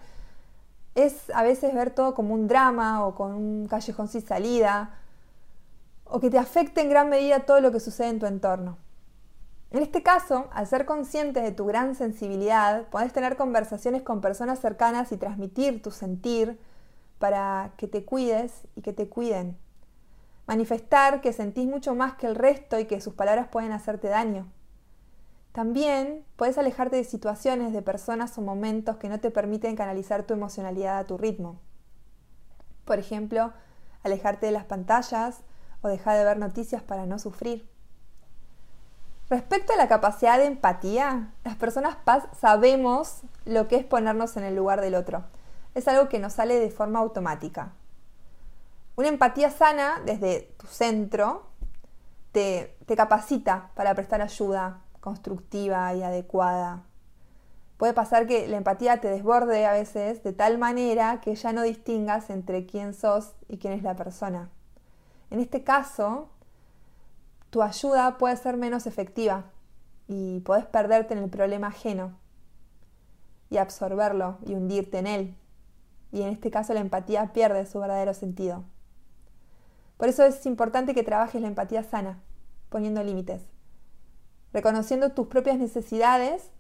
es 0.95 1.31
a 1.31 1.43
veces 1.43 1.73
ver 1.75 1.91
todo 1.91 2.15
como 2.15 2.35
un 2.35 2.49
drama 2.49 3.07
o 3.07 3.15
con 3.15 3.33
un 3.33 3.69
callejón 3.69 4.09
sin 4.09 4.27
salida, 4.27 4.99
o 6.05 6.19
que 6.19 6.31
te 6.31 6.39
afecte 6.39 6.81
en 6.81 6.91
gran 6.91 7.09
medida 7.09 7.41
todo 7.41 7.61
lo 7.61 7.71
que 7.71 7.79
sucede 7.79 8.09
en 8.09 8.19
tu 8.19 8.27
entorno. 8.27 8.79
En 9.71 9.81
este 9.83 10.03
caso, 10.03 10.49
al 10.53 10.67
ser 10.67 10.85
consciente 10.85 11.41
de 11.41 11.53
tu 11.53 11.65
gran 11.67 11.95
sensibilidad, 11.95 12.89
podés 12.89 13.13
tener 13.13 13.37
conversaciones 13.37 14.03
con 14.03 14.21
personas 14.21 14.59
cercanas 14.59 15.13
y 15.13 15.17
transmitir 15.17 15.81
tu 15.81 15.93
sentir 15.93 16.59
para 17.21 17.75
que 17.77 17.87
te 17.87 18.05
cuides 18.05 18.63
y 18.75 18.81
que 18.81 18.93
te 18.93 19.09
cuiden. 19.09 19.57
Manifestar 20.47 21.21
que 21.21 21.33
sentís 21.33 21.69
mucho 21.69 21.95
más 21.95 22.15
que 22.15 22.27
el 22.27 22.35
resto 22.35 22.81
y 22.81 22.87
que 22.87 23.01
sus 23.01 23.15
palabras 23.15 23.49
pueden 23.49 23.71
hacerte 23.71 24.09
daño. 24.09 24.49
También 25.53 26.25
puedes 26.37 26.57
alejarte 26.57 26.97
de 26.97 27.05
situaciones, 27.05 27.75
de 27.75 27.83
personas 27.83 28.37
o 28.39 28.41
momentos 28.41 28.97
que 28.97 29.11
no 29.11 29.21
te 29.21 29.31
permiten 29.31 29.77
canalizar 29.77 30.23
tu 30.23 30.33
emocionalidad 30.33 30.99
a 30.99 31.05
tu 31.05 31.19
ritmo. 31.19 31.61
Por 32.87 32.99
ejemplo, 32.99 33.53
alejarte 34.03 34.47
de 34.47 34.53
las 34.53 34.65
pantallas 34.65 35.43
o 35.83 35.89
dejar 35.89 36.17
de 36.17 36.25
ver 36.25 36.39
noticias 36.39 36.83
para 36.83 37.05
no 37.05 37.19
sufrir. 37.19 37.69
Respecto 39.29 39.75
a 39.75 39.77
la 39.77 39.89
capacidad 39.89 40.39
de 40.39 40.47
empatía, 40.47 41.33
las 41.45 41.57
personas 41.57 41.97
paz 41.97 42.25
sabemos 42.41 43.21
lo 43.45 43.69
que 43.69 43.77
es 43.77 43.85
ponernos 43.85 44.39
en 44.39 44.45
el 44.45 44.57
lugar 44.57 44.81
del 44.81 44.95
otro. 44.95 45.25
Es 45.75 45.87
algo 45.89 46.09
que 46.09 46.19
nos 46.19 46.35
sale 46.35 46.59
de 46.59 46.71
forma 46.71 46.99
automática. 46.99 47.73
Una 48.97 49.09
empatía 49.09 49.51
sana 49.51 50.01
desde 50.05 50.53
tu 50.59 50.67
centro 50.67 51.47
te, 52.33 52.77
te 52.87 52.97
capacita 52.97 53.71
para 53.75 53.95
prestar 53.95 54.21
ayuda 54.21 54.81
constructiva 55.01 55.95
y 55.95 56.03
adecuada. 56.03 56.83
Puede 57.77 57.95
pasar 57.95 58.27
que 58.27 58.47
la 58.47 58.59
empatía 58.59 59.01
te 59.01 59.09
desborde 59.09 59.65
a 59.65 59.73
veces 59.73 60.23
de 60.23 60.33
tal 60.33 60.59
manera 60.59 61.21
que 61.23 61.35
ya 61.35 61.53
no 61.53 61.63
distingas 61.63 62.29
entre 62.29 62.67
quién 62.67 62.93
sos 62.93 63.33
y 63.49 63.57
quién 63.57 63.73
es 63.73 63.83
la 63.83 63.97
persona. 63.97 64.51
En 65.31 65.41
este 65.41 65.65
caso, 65.65 66.29
tu 67.51 67.63
ayuda 67.63 68.19
puede 68.19 68.37
ser 68.37 68.57
menos 68.57 68.87
efectiva 68.87 69.45
y 70.09 70.41
puedes 70.41 70.67
perderte 70.67 71.15
en 71.15 71.23
el 71.23 71.31
problema 71.31 71.69
ajeno 71.69 72.19
y 73.49 73.57
absorberlo 73.57 74.39
y 74.45 74.55
hundirte 74.55 74.99
en 74.99 75.07
él. 75.07 75.37
Y 76.13 76.23
en 76.23 76.29
este 76.29 76.51
caso 76.51 76.75
la 76.75 76.81
empatía 76.81 77.33
pierde 77.33 77.67
su 77.67 77.79
verdadero 77.81 78.15
sentido. 78.15 78.65
Por 79.97 80.09
eso 80.09 80.25
es 80.25 80.47
importante 80.47 80.95
que 80.95 81.03
trabajes 81.03 81.41
la 81.43 81.49
empatía 81.49 81.83
sana, 81.83 82.21
poniendo 82.69 83.03
límites, 83.03 83.43
reconociendo 84.53 85.13
tus 85.13 85.27
propias 85.27 85.59
necesidades 85.59 86.51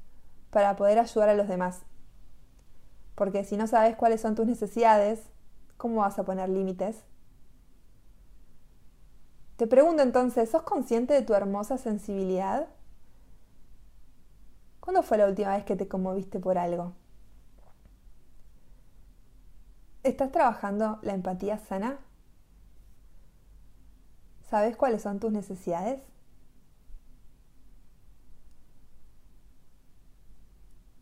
para 0.50 0.76
poder 0.76 0.99
ayudar 0.99 1.30
a 1.30 1.35
los 1.35 1.49
demás. 1.49 1.80
Porque 3.14 3.45
si 3.45 3.57
no 3.57 3.66
sabes 3.66 3.97
cuáles 3.97 4.21
son 4.21 4.35
tus 4.35 4.47
necesidades, 4.47 5.23
¿cómo 5.76 6.00
vas 6.00 6.19
a 6.19 6.25
poner 6.25 6.49
límites? 6.49 7.04
Te 9.57 9.66
pregunto 9.66 10.02
entonces, 10.02 10.50
¿sos 10.50 10.62
consciente 10.62 11.12
de 11.14 11.23
tu 11.23 11.35
hermosa 11.35 11.76
sensibilidad? 11.76 12.69
¿Cuándo 14.80 15.02
fue 15.02 15.19
la 15.19 15.26
última 15.26 15.54
vez 15.54 15.64
que 15.64 15.76
te 15.76 15.87
conmoviste 15.87 16.40
por 16.40 16.57
algo? 16.57 16.95
¿Estás 20.02 20.33
trabajando 20.33 20.99
la 21.02 21.12
empatía 21.12 21.59
sana? 21.59 21.99
¿Sabes 24.49 24.76
cuáles 24.76 25.02
son 25.02 25.21
tus 25.21 25.30
necesidades? 25.30 26.00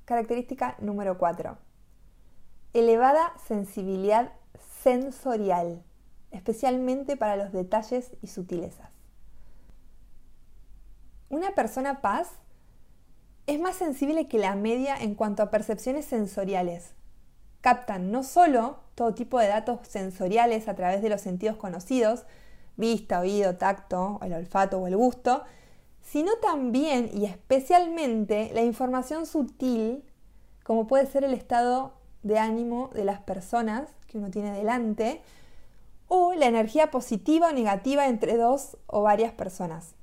Característica 0.05 0.77
número 0.81 1.17
4. 1.17 1.59
Elevada 2.73 3.33
sensibilidad 3.47 4.33
sensorial 4.83 5.85
especialmente 6.31 7.17
para 7.17 7.37
los 7.37 7.53
detalles 7.53 8.13
y 8.21 8.27
sutilezas. 8.27 8.91
Una 11.29 11.55
persona 11.55 12.01
paz 12.01 12.31
es 13.47 13.61
más 13.61 13.77
sensible 13.77 14.29
que 14.29 14.39
la 14.39 14.55
media 14.57 14.97
en 14.97 15.15
cuanto 15.15 15.43
a 15.43 15.51
percepciones 15.51 16.05
sensoriales. 16.05 16.95
Captan 17.61 18.11
no 18.11 18.23
solo 18.23 18.88
todo 18.99 19.15
tipo 19.15 19.39
de 19.39 19.47
datos 19.47 19.79
sensoriales 19.87 20.67
a 20.67 20.75
través 20.75 21.03
de 21.03 21.09
los 21.09 21.21
sentidos 21.21 21.57
conocidos, 21.57 22.25
vista, 22.77 23.21
oído, 23.21 23.55
tacto, 23.55 24.19
el 24.23 24.33
olfato 24.33 24.79
o 24.79 24.89
el 24.89 24.97
gusto, 24.97 25.45
sino 26.03 26.33
también 26.43 27.09
y 27.15 27.25
especialmente 27.25 28.51
la 28.53 28.63
información 28.63 29.25
sutil, 29.25 30.03
como 30.65 30.89
puede 30.89 31.07
ser 31.07 31.23
el 31.23 31.33
estado 31.33 31.93
de 32.25 32.41
ánimo 32.41 32.91
de 32.93 33.05
las 33.05 33.21
personas 33.21 33.89
que 34.09 34.19
uno 34.19 34.33
tiene 34.33 34.51
delante, 34.51 35.23
o 36.09 36.35
la 36.35 36.47
energía 36.47 36.91
positiva 36.91 37.51
o 37.51 37.53
negativa 37.53 38.09
entre 38.09 38.37
dos 38.37 38.79
o 38.89 39.03
varias 39.03 39.33
personas. 39.33 39.95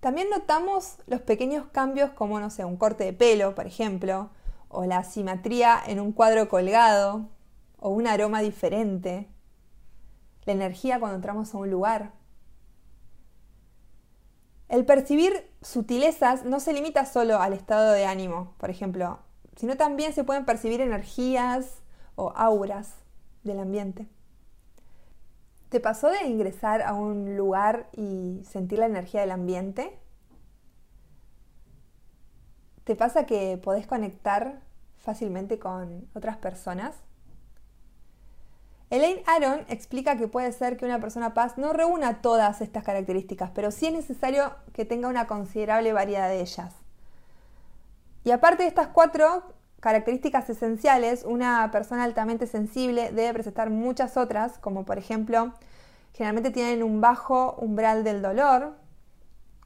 También 0.00 0.28
notamos 0.28 0.98
los 1.06 1.22
pequeños 1.22 1.64
cambios 1.72 2.10
como, 2.10 2.38
no 2.40 2.50
sé, 2.50 2.66
un 2.66 2.76
corte 2.76 3.04
de 3.04 3.14
pelo, 3.14 3.54
por 3.54 3.66
ejemplo, 3.66 4.28
o 4.68 4.84
la 4.84 5.04
simetría 5.04 5.80
en 5.86 6.00
un 6.00 6.12
cuadro 6.12 6.48
colgado, 6.48 7.28
o 7.78 7.90
un 7.90 8.06
aroma 8.06 8.40
diferente, 8.40 9.28
la 10.44 10.52
energía 10.52 10.98
cuando 10.98 11.16
entramos 11.16 11.54
a 11.54 11.58
un 11.58 11.70
lugar. 11.70 12.12
El 14.68 14.84
percibir 14.84 15.50
sutilezas 15.62 16.44
no 16.44 16.60
se 16.60 16.72
limita 16.72 17.06
solo 17.06 17.40
al 17.40 17.52
estado 17.52 17.92
de 17.92 18.04
ánimo, 18.04 18.54
por 18.58 18.70
ejemplo, 18.70 19.20
sino 19.56 19.76
también 19.76 20.12
se 20.12 20.24
pueden 20.24 20.44
percibir 20.44 20.80
energías 20.80 21.82
o 22.16 22.32
auras 22.36 22.94
del 23.44 23.60
ambiente. 23.60 24.06
¿Te 25.68 25.80
pasó 25.80 26.08
de 26.08 26.26
ingresar 26.26 26.82
a 26.82 26.94
un 26.94 27.36
lugar 27.36 27.88
y 27.92 28.42
sentir 28.44 28.78
la 28.78 28.86
energía 28.86 29.20
del 29.20 29.30
ambiente? 29.30 29.98
¿Te 32.88 32.96
pasa 32.96 33.26
que 33.26 33.58
podés 33.62 33.86
conectar 33.86 34.60
fácilmente 34.96 35.58
con 35.58 36.08
otras 36.14 36.38
personas? 36.38 36.94
Elaine 38.88 39.22
Aron 39.26 39.66
explica 39.68 40.16
que 40.16 40.26
puede 40.26 40.52
ser 40.52 40.78
que 40.78 40.86
una 40.86 40.98
persona 40.98 41.34
paz 41.34 41.58
no 41.58 41.74
reúna 41.74 42.22
todas 42.22 42.62
estas 42.62 42.84
características, 42.84 43.50
pero 43.54 43.72
sí 43.72 43.88
es 43.88 43.92
necesario 43.92 44.54
que 44.72 44.86
tenga 44.86 45.08
una 45.08 45.26
considerable 45.26 45.92
variedad 45.92 46.30
de 46.30 46.40
ellas. 46.40 46.72
Y 48.24 48.30
aparte 48.30 48.62
de 48.62 48.70
estas 48.70 48.88
cuatro 48.88 49.42
características 49.80 50.48
esenciales, 50.48 51.24
una 51.24 51.70
persona 51.70 52.04
altamente 52.04 52.46
sensible 52.46 53.12
debe 53.12 53.34
presentar 53.34 53.68
muchas 53.68 54.16
otras, 54.16 54.56
como 54.56 54.86
por 54.86 54.96
ejemplo, 54.96 55.52
generalmente 56.14 56.50
tienen 56.50 56.82
un 56.82 57.02
bajo 57.02 57.54
umbral 57.60 58.02
del 58.02 58.22
dolor 58.22 58.76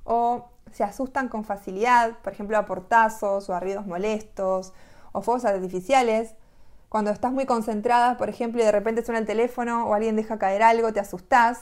o 0.02 0.51
se 0.70 0.84
asustan 0.84 1.28
con 1.28 1.44
facilidad, 1.44 2.18
por 2.22 2.32
ejemplo 2.32 2.56
a 2.56 2.66
portazos 2.66 3.48
o 3.48 3.54
a 3.54 3.60
ruidos 3.60 3.86
molestos 3.86 4.72
o 5.12 5.22
fuegos 5.22 5.44
artificiales. 5.44 6.34
Cuando 6.88 7.10
estás 7.10 7.32
muy 7.32 7.46
concentrada, 7.46 8.16
por 8.16 8.28
ejemplo, 8.28 8.60
y 8.62 8.64
de 8.64 8.72
repente 8.72 9.04
suena 9.04 9.18
el 9.18 9.26
teléfono 9.26 9.86
o 9.86 9.94
alguien 9.94 10.16
deja 10.16 10.38
caer 10.38 10.62
algo, 10.62 10.92
te 10.92 11.00
asustás. 11.00 11.60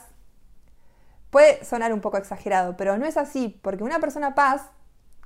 Puede 1.31 1.65
sonar 1.65 1.93
un 1.93 2.01
poco 2.01 2.17
exagerado, 2.17 2.77
pero 2.77 2.99
no 2.99 3.07
es 3.07 3.17
así, 3.17 3.61
porque 3.63 3.85
una 3.85 4.01
persona 4.01 4.35
paz 4.35 4.63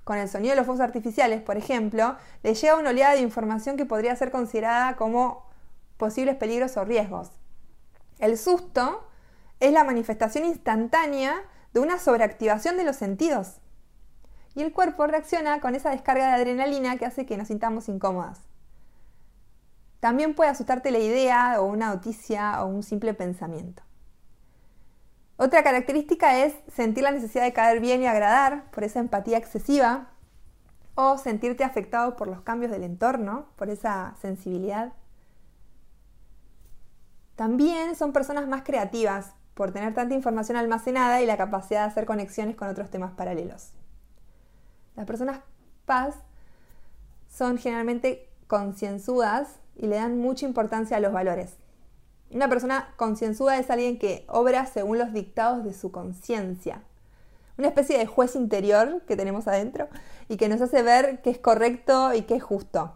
con 0.05 0.19
el 0.19 0.29
sonido 0.29 0.53
de 0.53 0.57
los 0.57 0.67
fuegos 0.67 0.83
artificiales, 0.83 1.41
por 1.41 1.57
ejemplo, 1.57 2.17
le 2.43 2.55
llega 2.55 2.77
una 2.77 2.91
oleada 2.91 3.15
de 3.15 3.23
información 3.23 3.79
que 3.79 3.87
podría 3.87 4.15
ser 4.15 4.31
considerada 4.31 4.97
como 4.97 5.47
posibles 5.97 6.37
peligros 6.37 6.77
o 6.77 6.85
riesgos. 6.85 7.31
El 8.19 8.37
susto 8.37 9.09
es 9.61 9.73
la 9.73 9.85
manifestación 9.85 10.45
instantánea 10.45 11.43
de 11.73 11.81
una 11.81 11.99
sobreactivación 11.99 12.77
de 12.77 12.85
los 12.85 12.97
sentidos. 12.97 13.61
Y 14.55 14.63
el 14.63 14.73
cuerpo 14.73 15.07
reacciona 15.07 15.61
con 15.61 15.75
esa 15.75 15.91
descarga 15.91 16.29
de 16.29 16.35
adrenalina 16.35 16.97
que 16.97 17.07
hace 17.07 17.27
que 17.27 17.37
nos 17.37 17.49
sintamos 17.49 17.89
incómodas. 17.89 18.41
También 20.01 20.35
puede 20.35 20.51
asustarte 20.51 20.91
la 20.91 20.99
idea 20.99 21.61
o 21.61 21.65
una 21.65 21.89
noticia 21.89 22.63
o 22.63 22.67
un 22.67 22.83
simple 22.83 23.15
pensamiento. 23.15 23.83
Otra 25.37 25.65
característica 25.65 26.39
es 26.45 26.55
sentir 26.73 27.03
la 27.03 27.11
necesidad 27.11 27.43
de 27.43 27.53
caer 27.53 27.81
bien 27.81 28.03
y 28.03 28.07
agradar 28.07 28.71
por 28.71 28.85
esa 28.85 29.01
empatía 29.01 29.39
excesiva 29.39 30.11
o 30.95 31.19
sentirte 31.19 31.65
afectado 31.65 32.17
por 32.17 32.29
los 32.29 32.43
cambios 32.43 32.71
del 32.71 32.85
entorno, 32.85 33.47
por 33.57 33.69
esa 33.69 34.15
sensibilidad. 34.21 34.93
También 37.35 37.97
son 37.97 38.13
personas 38.13 38.47
más 38.47 38.63
creativas 38.63 39.33
por 39.55 39.73
tener 39.73 39.93
tanta 39.95 40.15
información 40.15 40.57
almacenada 40.57 41.21
y 41.21 41.27
la 41.27 41.37
capacidad 41.37 41.81
de 41.81 41.87
hacer 41.87 42.07
conexiones 42.07 42.55
con 42.55 42.69
otros 42.69 42.91
temas 42.91 43.13
paralelos. 43.13 43.73
Las 44.97 45.07
personas 45.07 45.41
paz 45.85 46.17
son 47.29 47.59
generalmente 47.59 48.29
concienzudas 48.47 49.59
y 49.77 49.87
le 49.87 49.97
dan 49.97 50.19
mucha 50.19 50.47
importancia 50.47 50.97
a 50.97 51.01
los 51.01 51.13
valores. 51.13 51.57
Una 52.31 52.49
persona 52.49 52.93
concienzuda 52.97 53.59
es 53.59 53.71
alguien 53.71 53.99
que 53.99 54.25
obra 54.29 54.67
según 54.67 54.99
los 54.99 55.13
dictados 55.13 55.65
de 55.65 55.73
su 55.73 55.91
conciencia. 55.93 56.83
Una 57.59 57.69
especie 57.69 57.99
de 57.99 58.07
juez 58.07 58.35
interior 58.35 59.03
que 59.07 59.17
tenemos 59.17 59.47
adentro 59.47 59.89
y 60.29 60.37
que 60.37 60.49
nos 60.49 60.61
hace 60.61 60.83
ver 60.83 61.23
qué 61.23 61.31
es 61.31 61.39
correcto 61.39 62.13
y 62.13 62.23
qué 62.23 62.37
es 62.37 62.43
justo. 62.43 62.95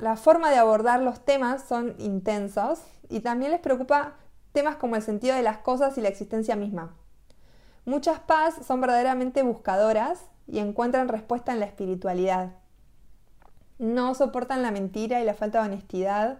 La 0.00 0.16
forma 0.16 0.50
de 0.50 0.58
abordar 0.58 1.00
los 1.00 1.24
temas 1.24 1.62
son 1.64 1.94
intensos 1.98 2.80
y 3.08 3.20
también 3.20 3.52
les 3.52 3.60
preocupa 3.60 4.16
temas 4.52 4.76
como 4.76 4.96
el 4.96 5.02
sentido 5.02 5.34
de 5.34 5.42
las 5.42 5.58
cosas 5.58 5.96
y 5.96 6.00
la 6.00 6.08
existencia 6.08 6.56
misma. 6.56 6.94
Muchas 7.84 8.20
paz 8.20 8.54
son 8.66 8.80
verdaderamente 8.80 9.42
buscadoras 9.42 10.20
y 10.46 10.58
encuentran 10.58 11.08
respuesta 11.08 11.52
en 11.52 11.60
la 11.60 11.66
espiritualidad. 11.66 12.52
No 13.78 14.14
soportan 14.14 14.62
la 14.62 14.70
mentira 14.70 15.20
y 15.20 15.24
la 15.24 15.34
falta 15.34 15.60
de 15.60 15.68
honestidad 15.68 16.38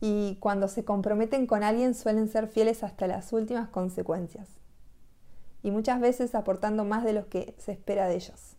y 0.00 0.36
cuando 0.40 0.68
se 0.68 0.84
comprometen 0.84 1.46
con 1.46 1.62
alguien 1.62 1.94
suelen 1.94 2.28
ser 2.28 2.48
fieles 2.48 2.82
hasta 2.82 3.06
las 3.06 3.32
últimas 3.32 3.68
consecuencias 3.68 4.48
y 5.62 5.70
muchas 5.70 6.00
veces 6.00 6.34
aportando 6.34 6.84
más 6.84 7.04
de 7.04 7.14
lo 7.14 7.28
que 7.28 7.54
se 7.58 7.72
espera 7.72 8.06
de 8.06 8.16
ellos. 8.16 8.56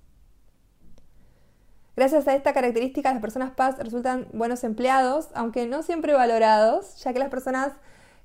Gracias 1.96 2.28
a 2.28 2.36
esta 2.36 2.52
característica 2.52 3.14
las 3.14 3.22
personas 3.22 3.52
paz 3.52 3.78
resultan 3.78 4.28
buenos 4.34 4.64
empleados, 4.66 5.30
aunque 5.34 5.66
no 5.66 5.82
siempre 5.82 6.14
valorados, 6.14 6.98
ya 6.98 7.14
que 7.14 7.20
las 7.20 7.30
personas 7.30 7.72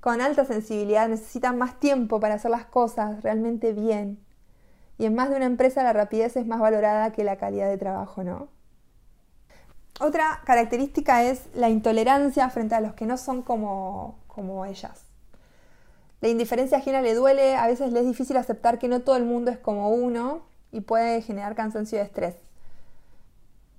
con 0.00 0.20
alta 0.20 0.44
sensibilidad 0.44 1.08
necesitan 1.08 1.58
más 1.58 1.78
tiempo 1.78 2.18
para 2.18 2.34
hacer 2.34 2.50
las 2.50 2.64
cosas 2.64 3.22
realmente 3.22 3.72
bien. 3.72 4.18
Y 5.00 5.06
en 5.06 5.14
más 5.14 5.30
de 5.30 5.36
una 5.36 5.46
empresa 5.46 5.82
la 5.82 5.94
rapidez 5.94 6.36
es 6.36 6.46
más 6.46 6.60
valorada 6.60 7.10
que 7.10 7.24
la 7.24 7.36
calidad 7.36 7.70
de 7.70 7.78
trabajo, 7.78 8.22
¿no? 8.22 8.48
Otra 9.98 10.42
característica 10.44 11.22
es 11.22 11.48
la 11.54 11.70
intolerancia 11.70 12.50
frente 12.50 12.74
a 12.74 12.82
los 12.82 12.92
que 12.92 13.06
no 13.06 13.16
son 13.16 13.40
como, 13.40 14.18
como 14.26 14.66
ellas. 14.66 15.06
La 16.20 16.28
indiferencia 16.28 16.76
ajena 16.76 17.00
le 17.00 17.14
duele, 17.14 17.56
a 17.56 17.66
veces 17.66 17.94
le 17.94 18.00
es 18.00 18.04
difícil 18.04 18.36
aceptar 18.36 18.78
que 18.78 18.88
no 18.88 19.00
todo 19.00 19.16
el 19.16 19.24
mundo 19.24 19.50
es 19.50 19.56
como 19.56 19.88
uno 19.88 20.42
y 20.70 20.82
puede 20.82 21.22
generar 21.22 21.54
cansancio 21.54 21.96
y 21.96 22.02
estrés. 22.02 22.34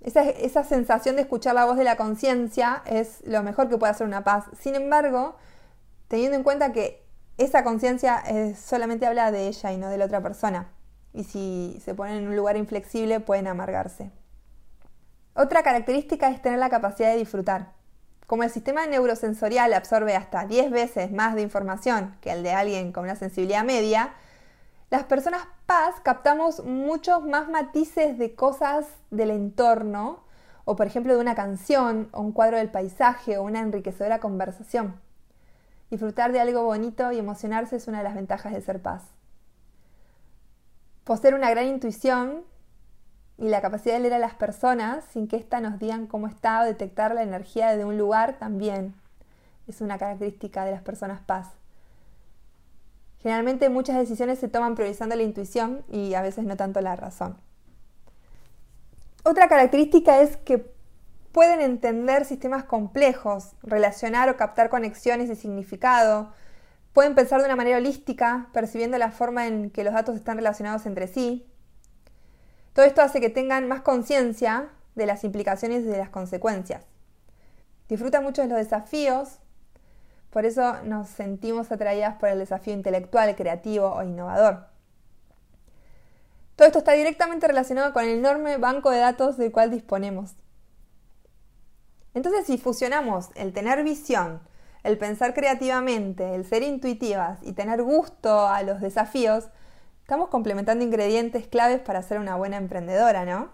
Esa, 0.01 0.23
esa 0.23 0.63
sensación 0.63 1.17
de 1.17 1.21
escuchar 1.21 1.53
la 1.53 1.65
voz 1.65 1.77
de 1.77 1.83
la 1.83 1.97
conciencia 1.97 2.81
es 2.87 3.21
lo 3.27 3.43
mejor 3.43 3.69
que 3.69 3.77
puede 3.77 3.91
hacer 3.91 4.07
una 4.07 4.23
paz. 4.23 4.45
Sin 4.59 4.73
embargo, 4.73 5.35
teniendo 6.07 6.35
en 6.35 6.41
cuenta 6.41 6.71
que 6.71 7.03
esa 7.37 7.63
conciencia 7.63 8.23
solamente 8.55 9.05
habla 9.05 9.31
de 9.31 9.49
ella 9.49 9.71
y 9.71 9.77
no 9.77 9.87
de 9.87 9.99
la 9.99 10.05
otra 10.05 10.21
persona. 10.21 10.67
Y 11.13 11.23
si 11.23 11.79
se 11.83 11.93
ponen 11.93 12.17
en 12.17 12.27
un 12.27 12.35
lugar 12.35 12.57
inflexible 12.57 13.19
pueden 13.19 13.47
amargarse. 13.47 14.11
Otra 15.33 15.63
característica 15.63 16.29
es 16.29 16.41
tener 16.41 16.59
la 16.59 16.69
capacidad 16.69 17.11
de 17.11 17.17
disfrutar. 17.17 17.73
Como 18.27 18.43
el 18.43 18.49
sistema 18.49 18.85
neurosensorial 18.85 19.73
absorbe 19.73 20.15
hasta 20.15 20.45
10 20.45 20.71
veces 20.71 21.11
más 21.11 21.35
de 21.35 21.41
información 21.41 22.15
que 22.21 22.31
el 22.31 22.43
de 22.43 22.53
alguien 22.53 22.91
con 22.91 23.03
una 23.03 23.15
sensibilidad 23.15 23.63
media, 23.63 24.13
las 24.89 25.03
personas 25.03 25.47
paz 25.65 25.95
captamos 26.03 26.65
muchos 26.65 27.25
más 27.25 27.49
matices 27.49 28.17
de 28.17 28.35
cosas 28.35 28.85
del 29.09 29.31
entorno, 29.31 30.19
o 30.65 30.75
por 30.75 30.85
ejemplo 30.85 31.13
de 31.13 31.21
una 31.21 31.35
canción, 31.35 32.09
o 32.11 32.21
un 32.21 32.33
cuadro 32.33 32.57
del 32.57 32.69
paisaje, 32.69 33.37
o 33.37 33.43
una 33.43 33.61
enriquecedora 33.61 34.19
conversación. 34.19 34.99
Disfrutar 35.89 36.33
de 36.33 36.41
algo 36.41 36.63
bonito 36.63 37.11
y 37.11 37.19
emocionarse 37.19 37.77
es 37.77 37.87
una 37.87 37.99
de 37.99 38.03
las 38.03 38.15
ventajas 38.15 38.53
de 38.53 38.61
ser 38.61 38.81
paz. 38.81 39.03
Poseer 41.03 41.33
una 41.33 41.49
gran 41.49 41.67
intuición 41.67 42.43
y 43.37 43.49
la 43.49 43.61
capacidad 43.61 43.95
de 43.95 44.01
leer 44.01 44.13
a 44.13 44.19
las 44.19 44.35
personas 44.35 45.03
sin 45.11 45.27
que 45.27 45.35
éstas 45.35 45.61
nos 45.61 45.79
digan 45.79 46.07
cómo 46.07 46.27
está 46.27 46.61
o 46.61 46.65
detectar 46.65 47.15
la 47.15 47.23
energía 47.23 47.75
de 47.75 47.85
un 47.85 47.97
lugar 47.97 48.37
también 48.37 48.93
es 49.67 49.81
una 49.81 49.97
característica 49.97 50.63
de 50.65 50.71
las 50.71 50.81
personas 50.81 51.21
paz. 51.21 51.47
Generalmente 53.19 53.69
muchas 53.69 53.97
decisiones 53.97 54.39
se 54.39 54.47
toman 54.47 54.75
priorizando 54.75 55.15
la 55.15 55.23
intuición 55.23 55.83
y 55.89 56.13
a 56.13 56.21
veces 56.21 56.45
no 56.45 56.57
tanto 56.57 56.81
la 56.81 56.95
razón. 56.95 57.37
Otra 59.23 59.47
característica 59.47 60.21
es 60.21 60.37
que 60.37 60.71
pueden 61.31 61.61
entender 61.61 62.25
sistemas 62.25 62.63
complejos, 62.63 63.53
relacionar 63.61 64.29
o 64.29 64.37
captar 64.37 64.69
conexiones 64.69 65.29
y 65.29 65.35
significado, 65.35 66.31
pueden 66.93 67.15
pensar 67.15 67.39
de 67.39 67.45
una 67.45 67.55
manera 67.55 67.77
holística, 67.77 68.49
percibiendo 68.53 68.97
la 68.97 69.11
forma 69.11 69.47
en 69.47 69.69
que 69.69 69.83
los 69.83 69.93
datos 69.93 70.15
están 70.15 70.37
relacionados 70.37 70.85
entre 70.85 71.07
sí, 71.07 71.47
todo 72.73 72.85
esto 72.85 73.01
hace 73.01 73.19
que 73.19 73.29
tengan 73.29 73.67
más 73.67 73.81
conciencia 73.81 74.69
de 74.95 75.05
las 75.05 75.23
implicaciones 75.23 75.83
y 75.83 75.87
de 75.87 75.97
las 75.97 76.09
consecuencias. 76.09 76.85
Disfrutan 77.89 78.23
mucho 78.23 78.41
de 78.41 78.47
los 78.47 78.57
desafíos, 78.57 79.39
por 80.29 80.45
eso 80.45 80.81
nos 80.83 81.09
sentimos 81.09 81.71
atraídas 81.71 82.15
por 82.15 82.29
el 82.29 82.39
desafío 82.39 82.73
intelectual, 82.73 83.35
creativo 83.35 83.91
o 83.91 84.03
innovador. 84.03 84.67
Todo 86.55 86.67
esto 86.67 86.79
está 86.79 86.93
directamente 86.93 87.47
relacionado 87.47 87.91
con 87.91 88.03
el 88.03 88.19
enorme 88.19 88.57
banco 88.57 88.91
de 88.91 88.99
datos 88.99 89.37
del 89.37 89.51
cual 89.51 89.71
disponemos. 89.71 90.35
Entonces, 92.13 92.45
si 92.45 92.57
fusionamos 92.57 93.29
el 93.35 93.51
tener 93.51 93.83
visión, 93.83 94.41
el 94.83 94.97
pensar 94.97 95.33
creativamente, 95.33 96.35
el 96.35 96.45
ser 96.45 96.63
intuitivas 96.63 97.39
y 97.41 97.53
tener 97.53 97.83
gusto 97.83 98.47
a 98.47 98.63
los 98.63 98.81
desafíos, 98.81 99.49
Estamos 100.11 100.27
complementando 100.27 100.83
ingredientes 100.83 101.47
claves 101.47 101.79
para 101.79 102.01
ser 102.03 102.19
una 102.19 102.35
buena 102.35 102.57
emprendedora, 102.57 103.23
¿no? 103.23 103.49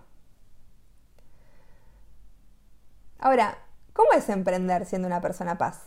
Ahora, 3.19 3.59
¿cómo 3.93 4.11
es 4.13 4.27
emprender 4.29 4.87
siendo 4.87 5.07
una 5.07 5.21
persona 5.21 5.59
paz? 5.59 5.81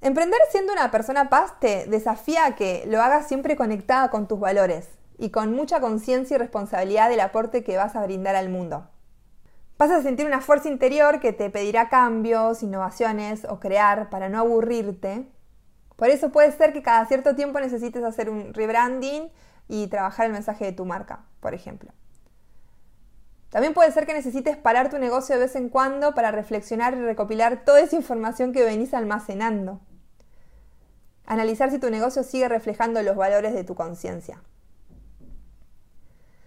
Emprender 0.00 0.40
siendo 0.50 0.72
una 0.72 0.90
persona 0.90 1.28
paz 1.28 1.60
te 1.60 1.86
desafía 1.86 2.46
a 2.46 2.56
que 2.56 2.82
lo 2.88 3.00
hagas 3.00 3.28
siempre 3.28 3.54
conectada 3.54 4.10
con 4.10 4.26
tus 4.26 4.40
valores 4.40 4.88
y 5.16 5.30
con 5.30 5.52
mucha 5.52 5.80
conciencia 5.80 6.34
y 6.34 6.38
responsabilidad 6.38 7.08
del 7.08 7.20
aporte 7.20 7.62
que 7.62 7.76
vas 7.76 7.94
a 7.94 8.02
brindar 8.04 8.34
al 8.34 8.48
mundo. 8.48 8.88
Vas 9.78 9.90
a 9.90 10.02
sentir 10.02 10.26
una 10.26 10.40
fuerza 10.40 10.68
interior 10.68 11.20
que 11.20 11.32
te 11.32 11.50
pedirá 11.50 11.88
cambios, 11.88 12.62
innovaciones 12.62 13.44
o 13.44 13.60
crear 13.60 14.08
para 14.10 14.28
no 14.28 14.38
aburrirte 14.38 15.26
por 15.96 16.10
eso 16.10 16.30
puede 16.30 16.52
ser 16.52 16.72
que 16.72 16.82
cada 16.82 17.04
cierto 17.06 17.34
tiempo 17.34 17.58
necesites 17.58 18.04
hacer 18.04 18.28
un 18.28 18.52
rebranding 18.52 19.30
y 19.66 19.88
trabajar 19.88 20.26
el 20.26 20.32
mensaje 20.32 20.66
de 20.66 20.72
tu 20.72 20.84
marca, 20.84 21.24
por 21.40 21.54
ejemplo. 21.54 21.90
También 23.48 23.72
puede 23.72 23.90
ser 23.92 24.06
que 24.06 24.12
necesites 24.12 24.58
parar 24.58 24.90
tu 24.90 24.98
negocio 24.98 25.34
de 25.34 25.42
vez 25.42 25.56
en 25.56 25.70
cuando 25.70 26.14
para 26.14 26.30
reflexionar 26.30 26.94
y 26.94 27.00
recopilar 27.00 27.64
toda 27.64 27.80
esa 27.80 27.96
información 27.96 28.52
que 28.52 28.64
venís 28.64 28.92
almacenando. 28.92 29.80
Analizar 31.24 31.70
si 31.70 31.78
tu 31.78 31.90
negocio 31.90 32.22
sigue 32.22 32.48
reflejando 32.48 33.02
los 33.02 33.16
valores 33.16 33.54
de 33.54 33.64
tu 33.64 33.74
conciencia. 33.74 34.42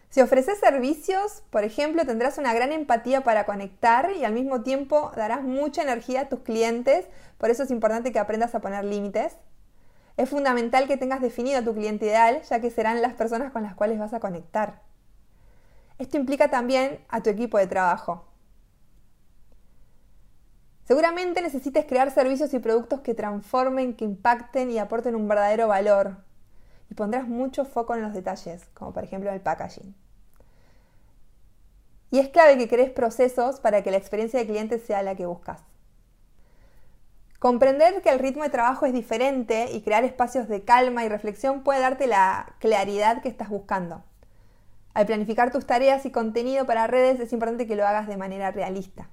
Si 0.09 0.21
ofreces 0.21 0.59
servicios, 0.59 1.43
por 1.51 1.63
ejemplo, 1.63 2.03
tendrás 2.03 2.39
una 2.39 2.53
gran 2.53 2.71
empatía 2.71 3.21
para 3.21 3.45
conectar 3.45 4.11
y 4.11 4.25
al 4.25 4.33
mismo 4.33 4.63
tiempo 4.63 5.11
darás 5.15 5.43
mucha 5.43 5.83
energía 5.83 6.21
a 6.21 6.29
tus 6.29 6.39
clientes, 6.39 7.05
por 7.37 7.51
eso 7.51 7.63
es 7.63 7.69
importante 7.69 8.11
que 8.11 8.17
aprendas 8.17 8.55
a 8.55 8.59
poner 8.59 8.85
límites. 8.85 9.37
Es 10.17 10.27
fundamental 10.29 10.87
que 10.87 10.97
tengas 10.97 11.21
definido 11.21 11.59
a 11.59 11.63
tu 11.63 11.75
cliente 11.75 12.07
ideal, 12.07 12.41
ya 12.41 12.59
que 12.59 12.71
serán 12.71 13.03
las 13.03 13.13
personas 13.13 13.51
con 13.51 13.61
las 13.61 13.75
cuales 13.75 13.99
vas 13.99 14.13
a 14.13 14.19
conectar. 14.19 14.81
Esto 15.99 16.17
implica 16.17 16.49
también 16.49 17.05
a 17.07 17.21
tu 17.21 17.29
equipo 17.29 17.59
de 17.59 17.67
trabajo. 17.67 18.25
Seguramente 20.85 21.43
necesites 21.43 21.85
crear 21.85 22.09
servicios 22.09 22.51
y 22.55 22.59
productos 22.59 23.01
que 23.01 23.13
transformen, 23.13 23.95
que 23.95 24.05
impacten 24.05 24.71
y 24.71 24.79
aporten 24.79 25.15
un 25.15 25.27
verdadero 25.27 25.67
valor, 25.67 26.17
y 26.89 26.95
pondrás 26.95 27.27
mucho 27.27 27.65
foco 27.65 27.95
en 27.95 28.01
los 28.01 28.13
detalles, 28.13 28.65
como 28.73 28.93
por 28.93 29.03
ejemplo 29.03 29.31
el 29.31 29.41
packaging. 29.41 29.95
Y 32.11 32.19
es 32.19 32.29
clave 32.29 32.57
que 32.57 32.67
crees 32.67 32.89
procesos 32.89 33.59
para 33.59 33.83
que 33.83 33.91
la 33.91 33.97
experiencia 33.97 34.39
de 34.39 34.47
cliente 34.47 34.79
sea 34.79 35.03
la 35.03 35.15
que 35.15 35.25
buscas. 35.25 35.61
Comprender 37.37 38.01
que 38.01 38.09
el 38.09 38.19
ritmo 38.19 38.43
de 38.43 38.49
trabajo 38.49 38.85
es 38.85 38.93
diferente 38.93 39.71
y 39.71 39.81
crear 39.81 40.03
espacios 40.03 40.49
de 40.49 40.63
calma 40.63 41.05
y 41.05 41.09
reflexión 41.09 41.63
puede 41.63 41.79
darte 41.79 42.07
la 42.07 42.55
claridad 42.59 43.21
que 43.21 43.29
estás 43.29 43.49
buscando. 43.49 44.03
Al 44.93 45.05
planificar 45.05 45.51
tus 45.51 45.65
tareas 45.65 46.05
y 46.05 46.11
contenido 46.11 46.65
para 46.65 46.87
redes 46.87 47.19
es 47.19 47.31
importante 47.31 47.67
que 47.67 47.75
lo 47.75 47.87
hagas 47.87 48.07
de 48.07 48.17
manera 48.17 48.51
realista. 48.51 49.09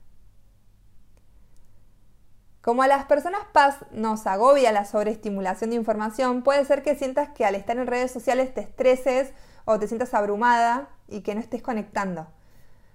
Como 2.66 2.82
a 2.82 2.88
las 2.88 3.04
personas 3.04 3.42
paz 3.52 3.76
nos 3.92 4.26
agobia 4.26 4.72
la 4.72 4.84
sobreestimulación 4.84 5.70
de 5.70 5.76
información, 5.76 6.42
puede 6.42 6.64
ser 6.64 6.82
que 6.82 6.96
sientas 6.96 7.28
que 7.28 7.44
al 7.44 7.54
estar 7.54 7.78
en 7.78 7.86
redes 7.86 8.10
sociales 8.10 8.52
te 8.54 8.60
estreses 8.60 9.32
o 9.66 9.78
te 9.78 9.86
sientas 9.86 10.14
abrumada 10.14 10.88
y 11.06 11.20
que 11.20 11.36
no 11.36 11.40
estés 11.40 11.62
conectando. 11.62 12.26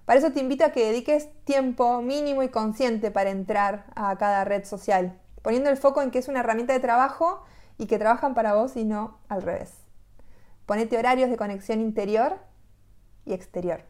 Para 0.04 0.18
eso 0.18 0.30
te 0.30 0.40
invito 0.40 0.66
a 0.66 0.72
que 0.72 0.84
dediques 0.84 1.30
tiempo 1.44 2.02
mínimo 2.02 2.42
y 2.42 2.50
consciente 2.50 3.10
para 3.10 3.30
entrar 3.30 3.86
a 3.94 4.14
cada 4.18 4.44
red 4.44 4.66
social, 4.66 5.18
poniendo 5.40 5.70
el 5.70 5.78
foco 5.78 6.02
en 6.02 6.10
que 6.10 6.18
es 6.18 6.28
una 6.28 6.40
herramienta 6.40 6.74
de 6.74 6.80
trabajo 6.80 7.42
y 7.78 7.86
que 7.86 7.98
trabajan 7.98 8.34
para 8.34 8.52
vos 8.52 8.76
y 8.76 8.84
no 8.84 9.20
al 9.30 9.40
revés. 9.40 9.72
Ponete 10.66 10.98
horarios 10.98 11.30
de 11.30 11.38
conexión 11.38 11.80
interior 11.80 12.36
y 13.24 13.32
exterior. 13.32 13.84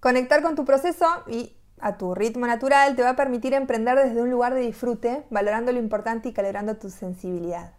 Conectar 0.00 0.42
con 0.42 0.54
tu 0.54 0.66
proceso 0.66 1.06
y 1.26 1.57
a 1.80 1.96
tu 1.96 2.14
ritmo 2.14 2.46
natural 2.46 2.96
te 2.96 3.02
va 3.02 3.10
a 3.10 3.16
permitir 3.16 3.54
emprender 3.54 3.98
desde 3.98 4.22
un 4.22 4.30
lugar 4.30 4.54
de 4.54 4.60
disfrute, 4.60 5.24
valorando 5.30 5.72
lo 5.72 5.78
importante 5.78 6.28
y 6.28 6.32
calibrando 6.32 6.76
tu 6.76 6.90
sensibilidad. 6.90 7.72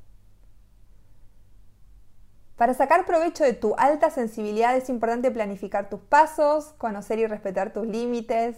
Para 2.56 2.74
sacar 2.74 3.06
provecho 3.06 3.46
de 3.46 3.54
tu 3.54 3.74
alta 3.78 4.10
sensibilidad 4.10 4.76
es 4.76 4.90
importante 4.90 5.32
planificar 5.32 5.90
tus 5.90 6.02
pasos, 6.02 6.74
conocer 6.78 7.18
y 7.20 7.26
respetar 7.26 7.72
tus 7.72 7.88
límites 7.88 8.58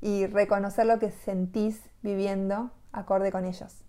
y 0.00 0.26
reconocer 0.26 0.86
lo 0.86 0.98
que 0.98 1.10
sentís 1.10 1.80
viviendo 2.00 2.70
acorde 2.92 3.30
con 3.30 3.44
ellos. 3.44 3.84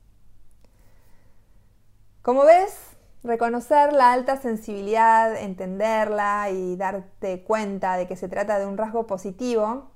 Como 2.22 2.44
ves, 2.44 2.98
reconocer 3.24 3.94
la 3.94 4.12
alta 4.12 4.36
sensibilidad, 4.38 5.36
entenderla 5.36 6.50
y 6.52 6.76
darte 6.76 7.44
cuenta 7.44 7.98
de 7.98 8.08
que 8.08 8.16
se 8.16 8.28
trata 8.28 8.60
de 8.60 8.66
un 8.66 8.78
rasgo 8.78 9.08
positivo 9.08 9.95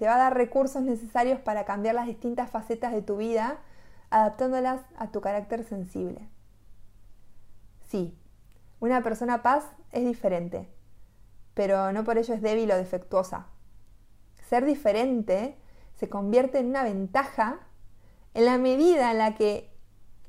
te 0.00 0.06
va 0.06 0.14
a 0.14 0.18
dar 0.18 0.34
recursos 0.34 0.80
necesarios 0.80 1.40
para 1.40 1.66
cambiar 1.66 1.94
las 1.94 2.06
distintas 2.06 2.48
facetas 2.48 2.92
de 2.92 3.02
tu 3.02 3.18
vida, 3.18 3.58
adaptándolas 4.08 4.80
a 4.96 5.08
tu 5.08 5.20
carácter 5.20 5.62
sensible. 5.62 6.26
Sí, 7.86 8.16
una 8.80 9.02
persona 9.02 9.42
paz 9.42 9.62
es 9.92 10.06
diferente, 10.06 10.70
pero 11.52 11.92
no 11.92 12.02
por 12.02 12.16
ello 12.16 12.32
es 12.32 12.40
débil 12.40 12.72
o 12.72 12.76
defectuosa. 12.78 13.48
Ser 14.48 14.64
diferente 14.64 15.58
se 15.96 16.08
convierte 16.08 16.60
en 16.60 16.68
una 16.68 16.82
ventaja 16.82 17.58
en 18.32 18.46
la 18.46 18.56
medida 18.56 19.10
en 19.10 19.18
la 19.18 19.34
que 19.34 19.70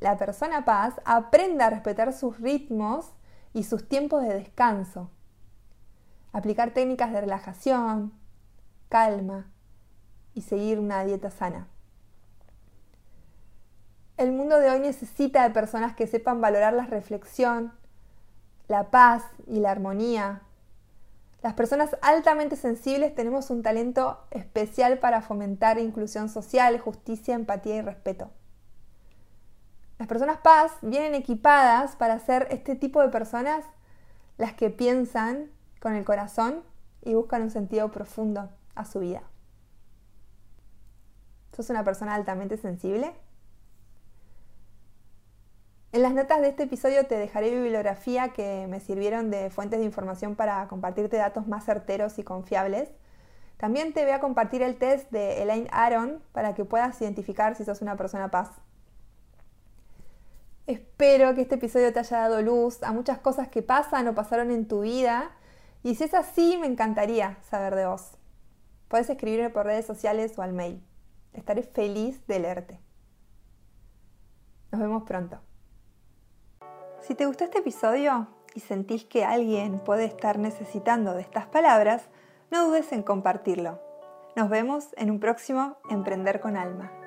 la 0.01 0.17
persona 0.17 0.65
paz 0.65 0.99
aprenda 1.05 1.67
a 1.67 1.69
respetar 1.69 2.11
sus 2.11 2.41
ritmos 2.41 3.13
y 3.53 3.63
sus 3.63 3.87
tiempos 3.87 4.21
de 4.23 4.33
descanso. 4.33 5.11
Aplicar 6.33 6.73
técnicas 6.73 7.13
de 7.13 7.21
relajación, 7.21 8.11
calma, 8.89 9.50
y 10.33 10.41
seguir 10.41 10.79
una 10.79 11.03
dieta 11.03 11.29
sana. 11.29 11.67
El 14.17 14.31
mundo 14.31 14.59
de 14.59 14.69
hoy 14.69 14.79
necesita 14.79 15.43
de 15.43 15.49
personas 15.49 15.95
que 15.95 16.05
sepan 16.05 16.41
valorar 16.41 16.73
la 16.73 16.85
reflexión, 16.85 17.73
la 18.67 18.91
paz 18.91 19.23
y 19.47 19.59
la 19.59 19.71
armonía. 19.71 20.41
Las 21.41 21.55
personas 21.55 21.97
altamente 22.01 22.55
sensibles 22.55 23.15
tenemos 23.15 23.49
un 23.49 23.63
talento 23.63 24.19
especial 24.29 24.99
para 24.99 25.21
fomentar 25.21 25.79
inclusión 25.79 26.29
social, 26.29 26.79
justicia, 26.79 27.33
empatía 27.33 27.77
y 27.77 27.81
respeto. 27.81 28.29
Las 29.97 30.07
personas 30.07 30.37
paz 30.37 30.71
vienen 30.81 31.15
equipadas 31.15 31.95
para 31.95 32.19
ser 32.19 32.47
este 32.51 32.75
tipo 32.75 33.01
de 33.01 33.09
personas 33.09 33.65
las 34.37 34.53
que 34.53 34.69
piensan 34.69 35.49
con 35.79 35.95
el 35.95 36.05
corazón 36.05 36.63
y 37.01 37.15
buscan 37.15 37.41
un 37.41 37.51
sentido 37.51 37.91
profundo 37.91 38.49
a 38.75 38.85
su 38.85 38.99
vida. 38.99 39.23
¿Sos 41.55 41.69
una 41.69 41.83
persona 41.83 42.15
altamente 42.15 42.57
sensible? 42.57 43.13
En 45.93 46.01
las 46.03 46.13
notas 46.13 46.39
de 46.39 46.47
este 46.47 46.63
episodio 46.63 47.05
te 47.05 47.17
dejaré 47.17 47.51
bibliografía 47.51 48.29
que 48.29 48.65
me 48.69 48.79
sirvieron 48.79 49.29
de 49.29 49.49
fuentes 49.49 49.79
de 49.79 49.85
información 49.85 50.35
para 50.35 50.65
compartirte 50.69 51.17
datos 51.17 51.47
más 51.47 51.65
certeros 51.65 52.17
y 52.17 52.23
confiables. 52.23 52.89
También 53.57 53.91
te 53.91 54.03
voy 54.03 54.13
a 54.13 54.21
compartir 54.21 54.61
el 54.61 54.77
test 54.77 55.11
de 55.11 55.41
Elaine 55.41 55.67
Aron 55.71 56.23
para 56.31 56.55
que 56.55 56.63
puedas 56.63 57.01
identificar 57.01 57.55
si 57.55 57.65
sos 57.65 57.81
una 57.81 57.97
persona 57.97 58.31
paz. 58.31 58.49
Espero 60.65 61.35
que 61.35 61.41
este 61.41 61.55
episodio 61.55 61.91
te 61.91 61.99
haya 61.99 62.19
dado 62.19 62.41
luz 62.41 62.81
a 62.83 62.93
muchas 62.93 63.19
cosas 63.19 63.49
que 63.49 63.61
pasan 63.61 64.07
o 64.07 64.15
pasaron 64.15 64.49
en 64.51 64.69
tu 64.69 64.81
vida 64.81 65.31
y 65.83 65.95
si 65.95 66.05
es 66.05 66.13
así 66.13 66.57
me 66.57 66.67
encantaría 66.67 67.37
saber 67.49 67.75
de 67.75 67.87
vos. 67.87 68.11
Puedes 68.87 69.09
escribirme 69.09 69.49
por 69.49 69.65
redes 69.65 69.85
sociales 69.85 70.37
o 70.37 70.41
al 70.41 70.53
mail. 70.53 70.81
Estaré 71.33 71.63
feliz 71.63 72.25
de 72.27 72.39
leerte. 72.39 72.79
Nos 74.71 74.81
vemos 74.81 75.03
pronto. 75.03 75.39
Si 77.01 77.15
te 77.15 77.25
gustó 77.25 77.43
este 77.43 77.59
episodio 77.59 78.27
y 78.53 78.59
sentís 78.59 79.05
que 79.05 79.25
alguien 79.25 79.79
puede 79.79 80.05
estar 80.05 80.37
necesitando 80.37 81.13
de 81.13 81.21
estas 81.21 81.47
palabras, 81.47 82.09
no 82.51 82.67
dudes 82.67 82.91
en 82.91 83.03
compartirlo. 83.03 83.79
Nos 84.35 84.49
vemos 84.49 84.93
en 84.97 85.11
un 85.11 85.19
próximo 85.19 85.77
Emprender 85.89 86.39
con 86.39 86.57
Alma. 86.57 87.00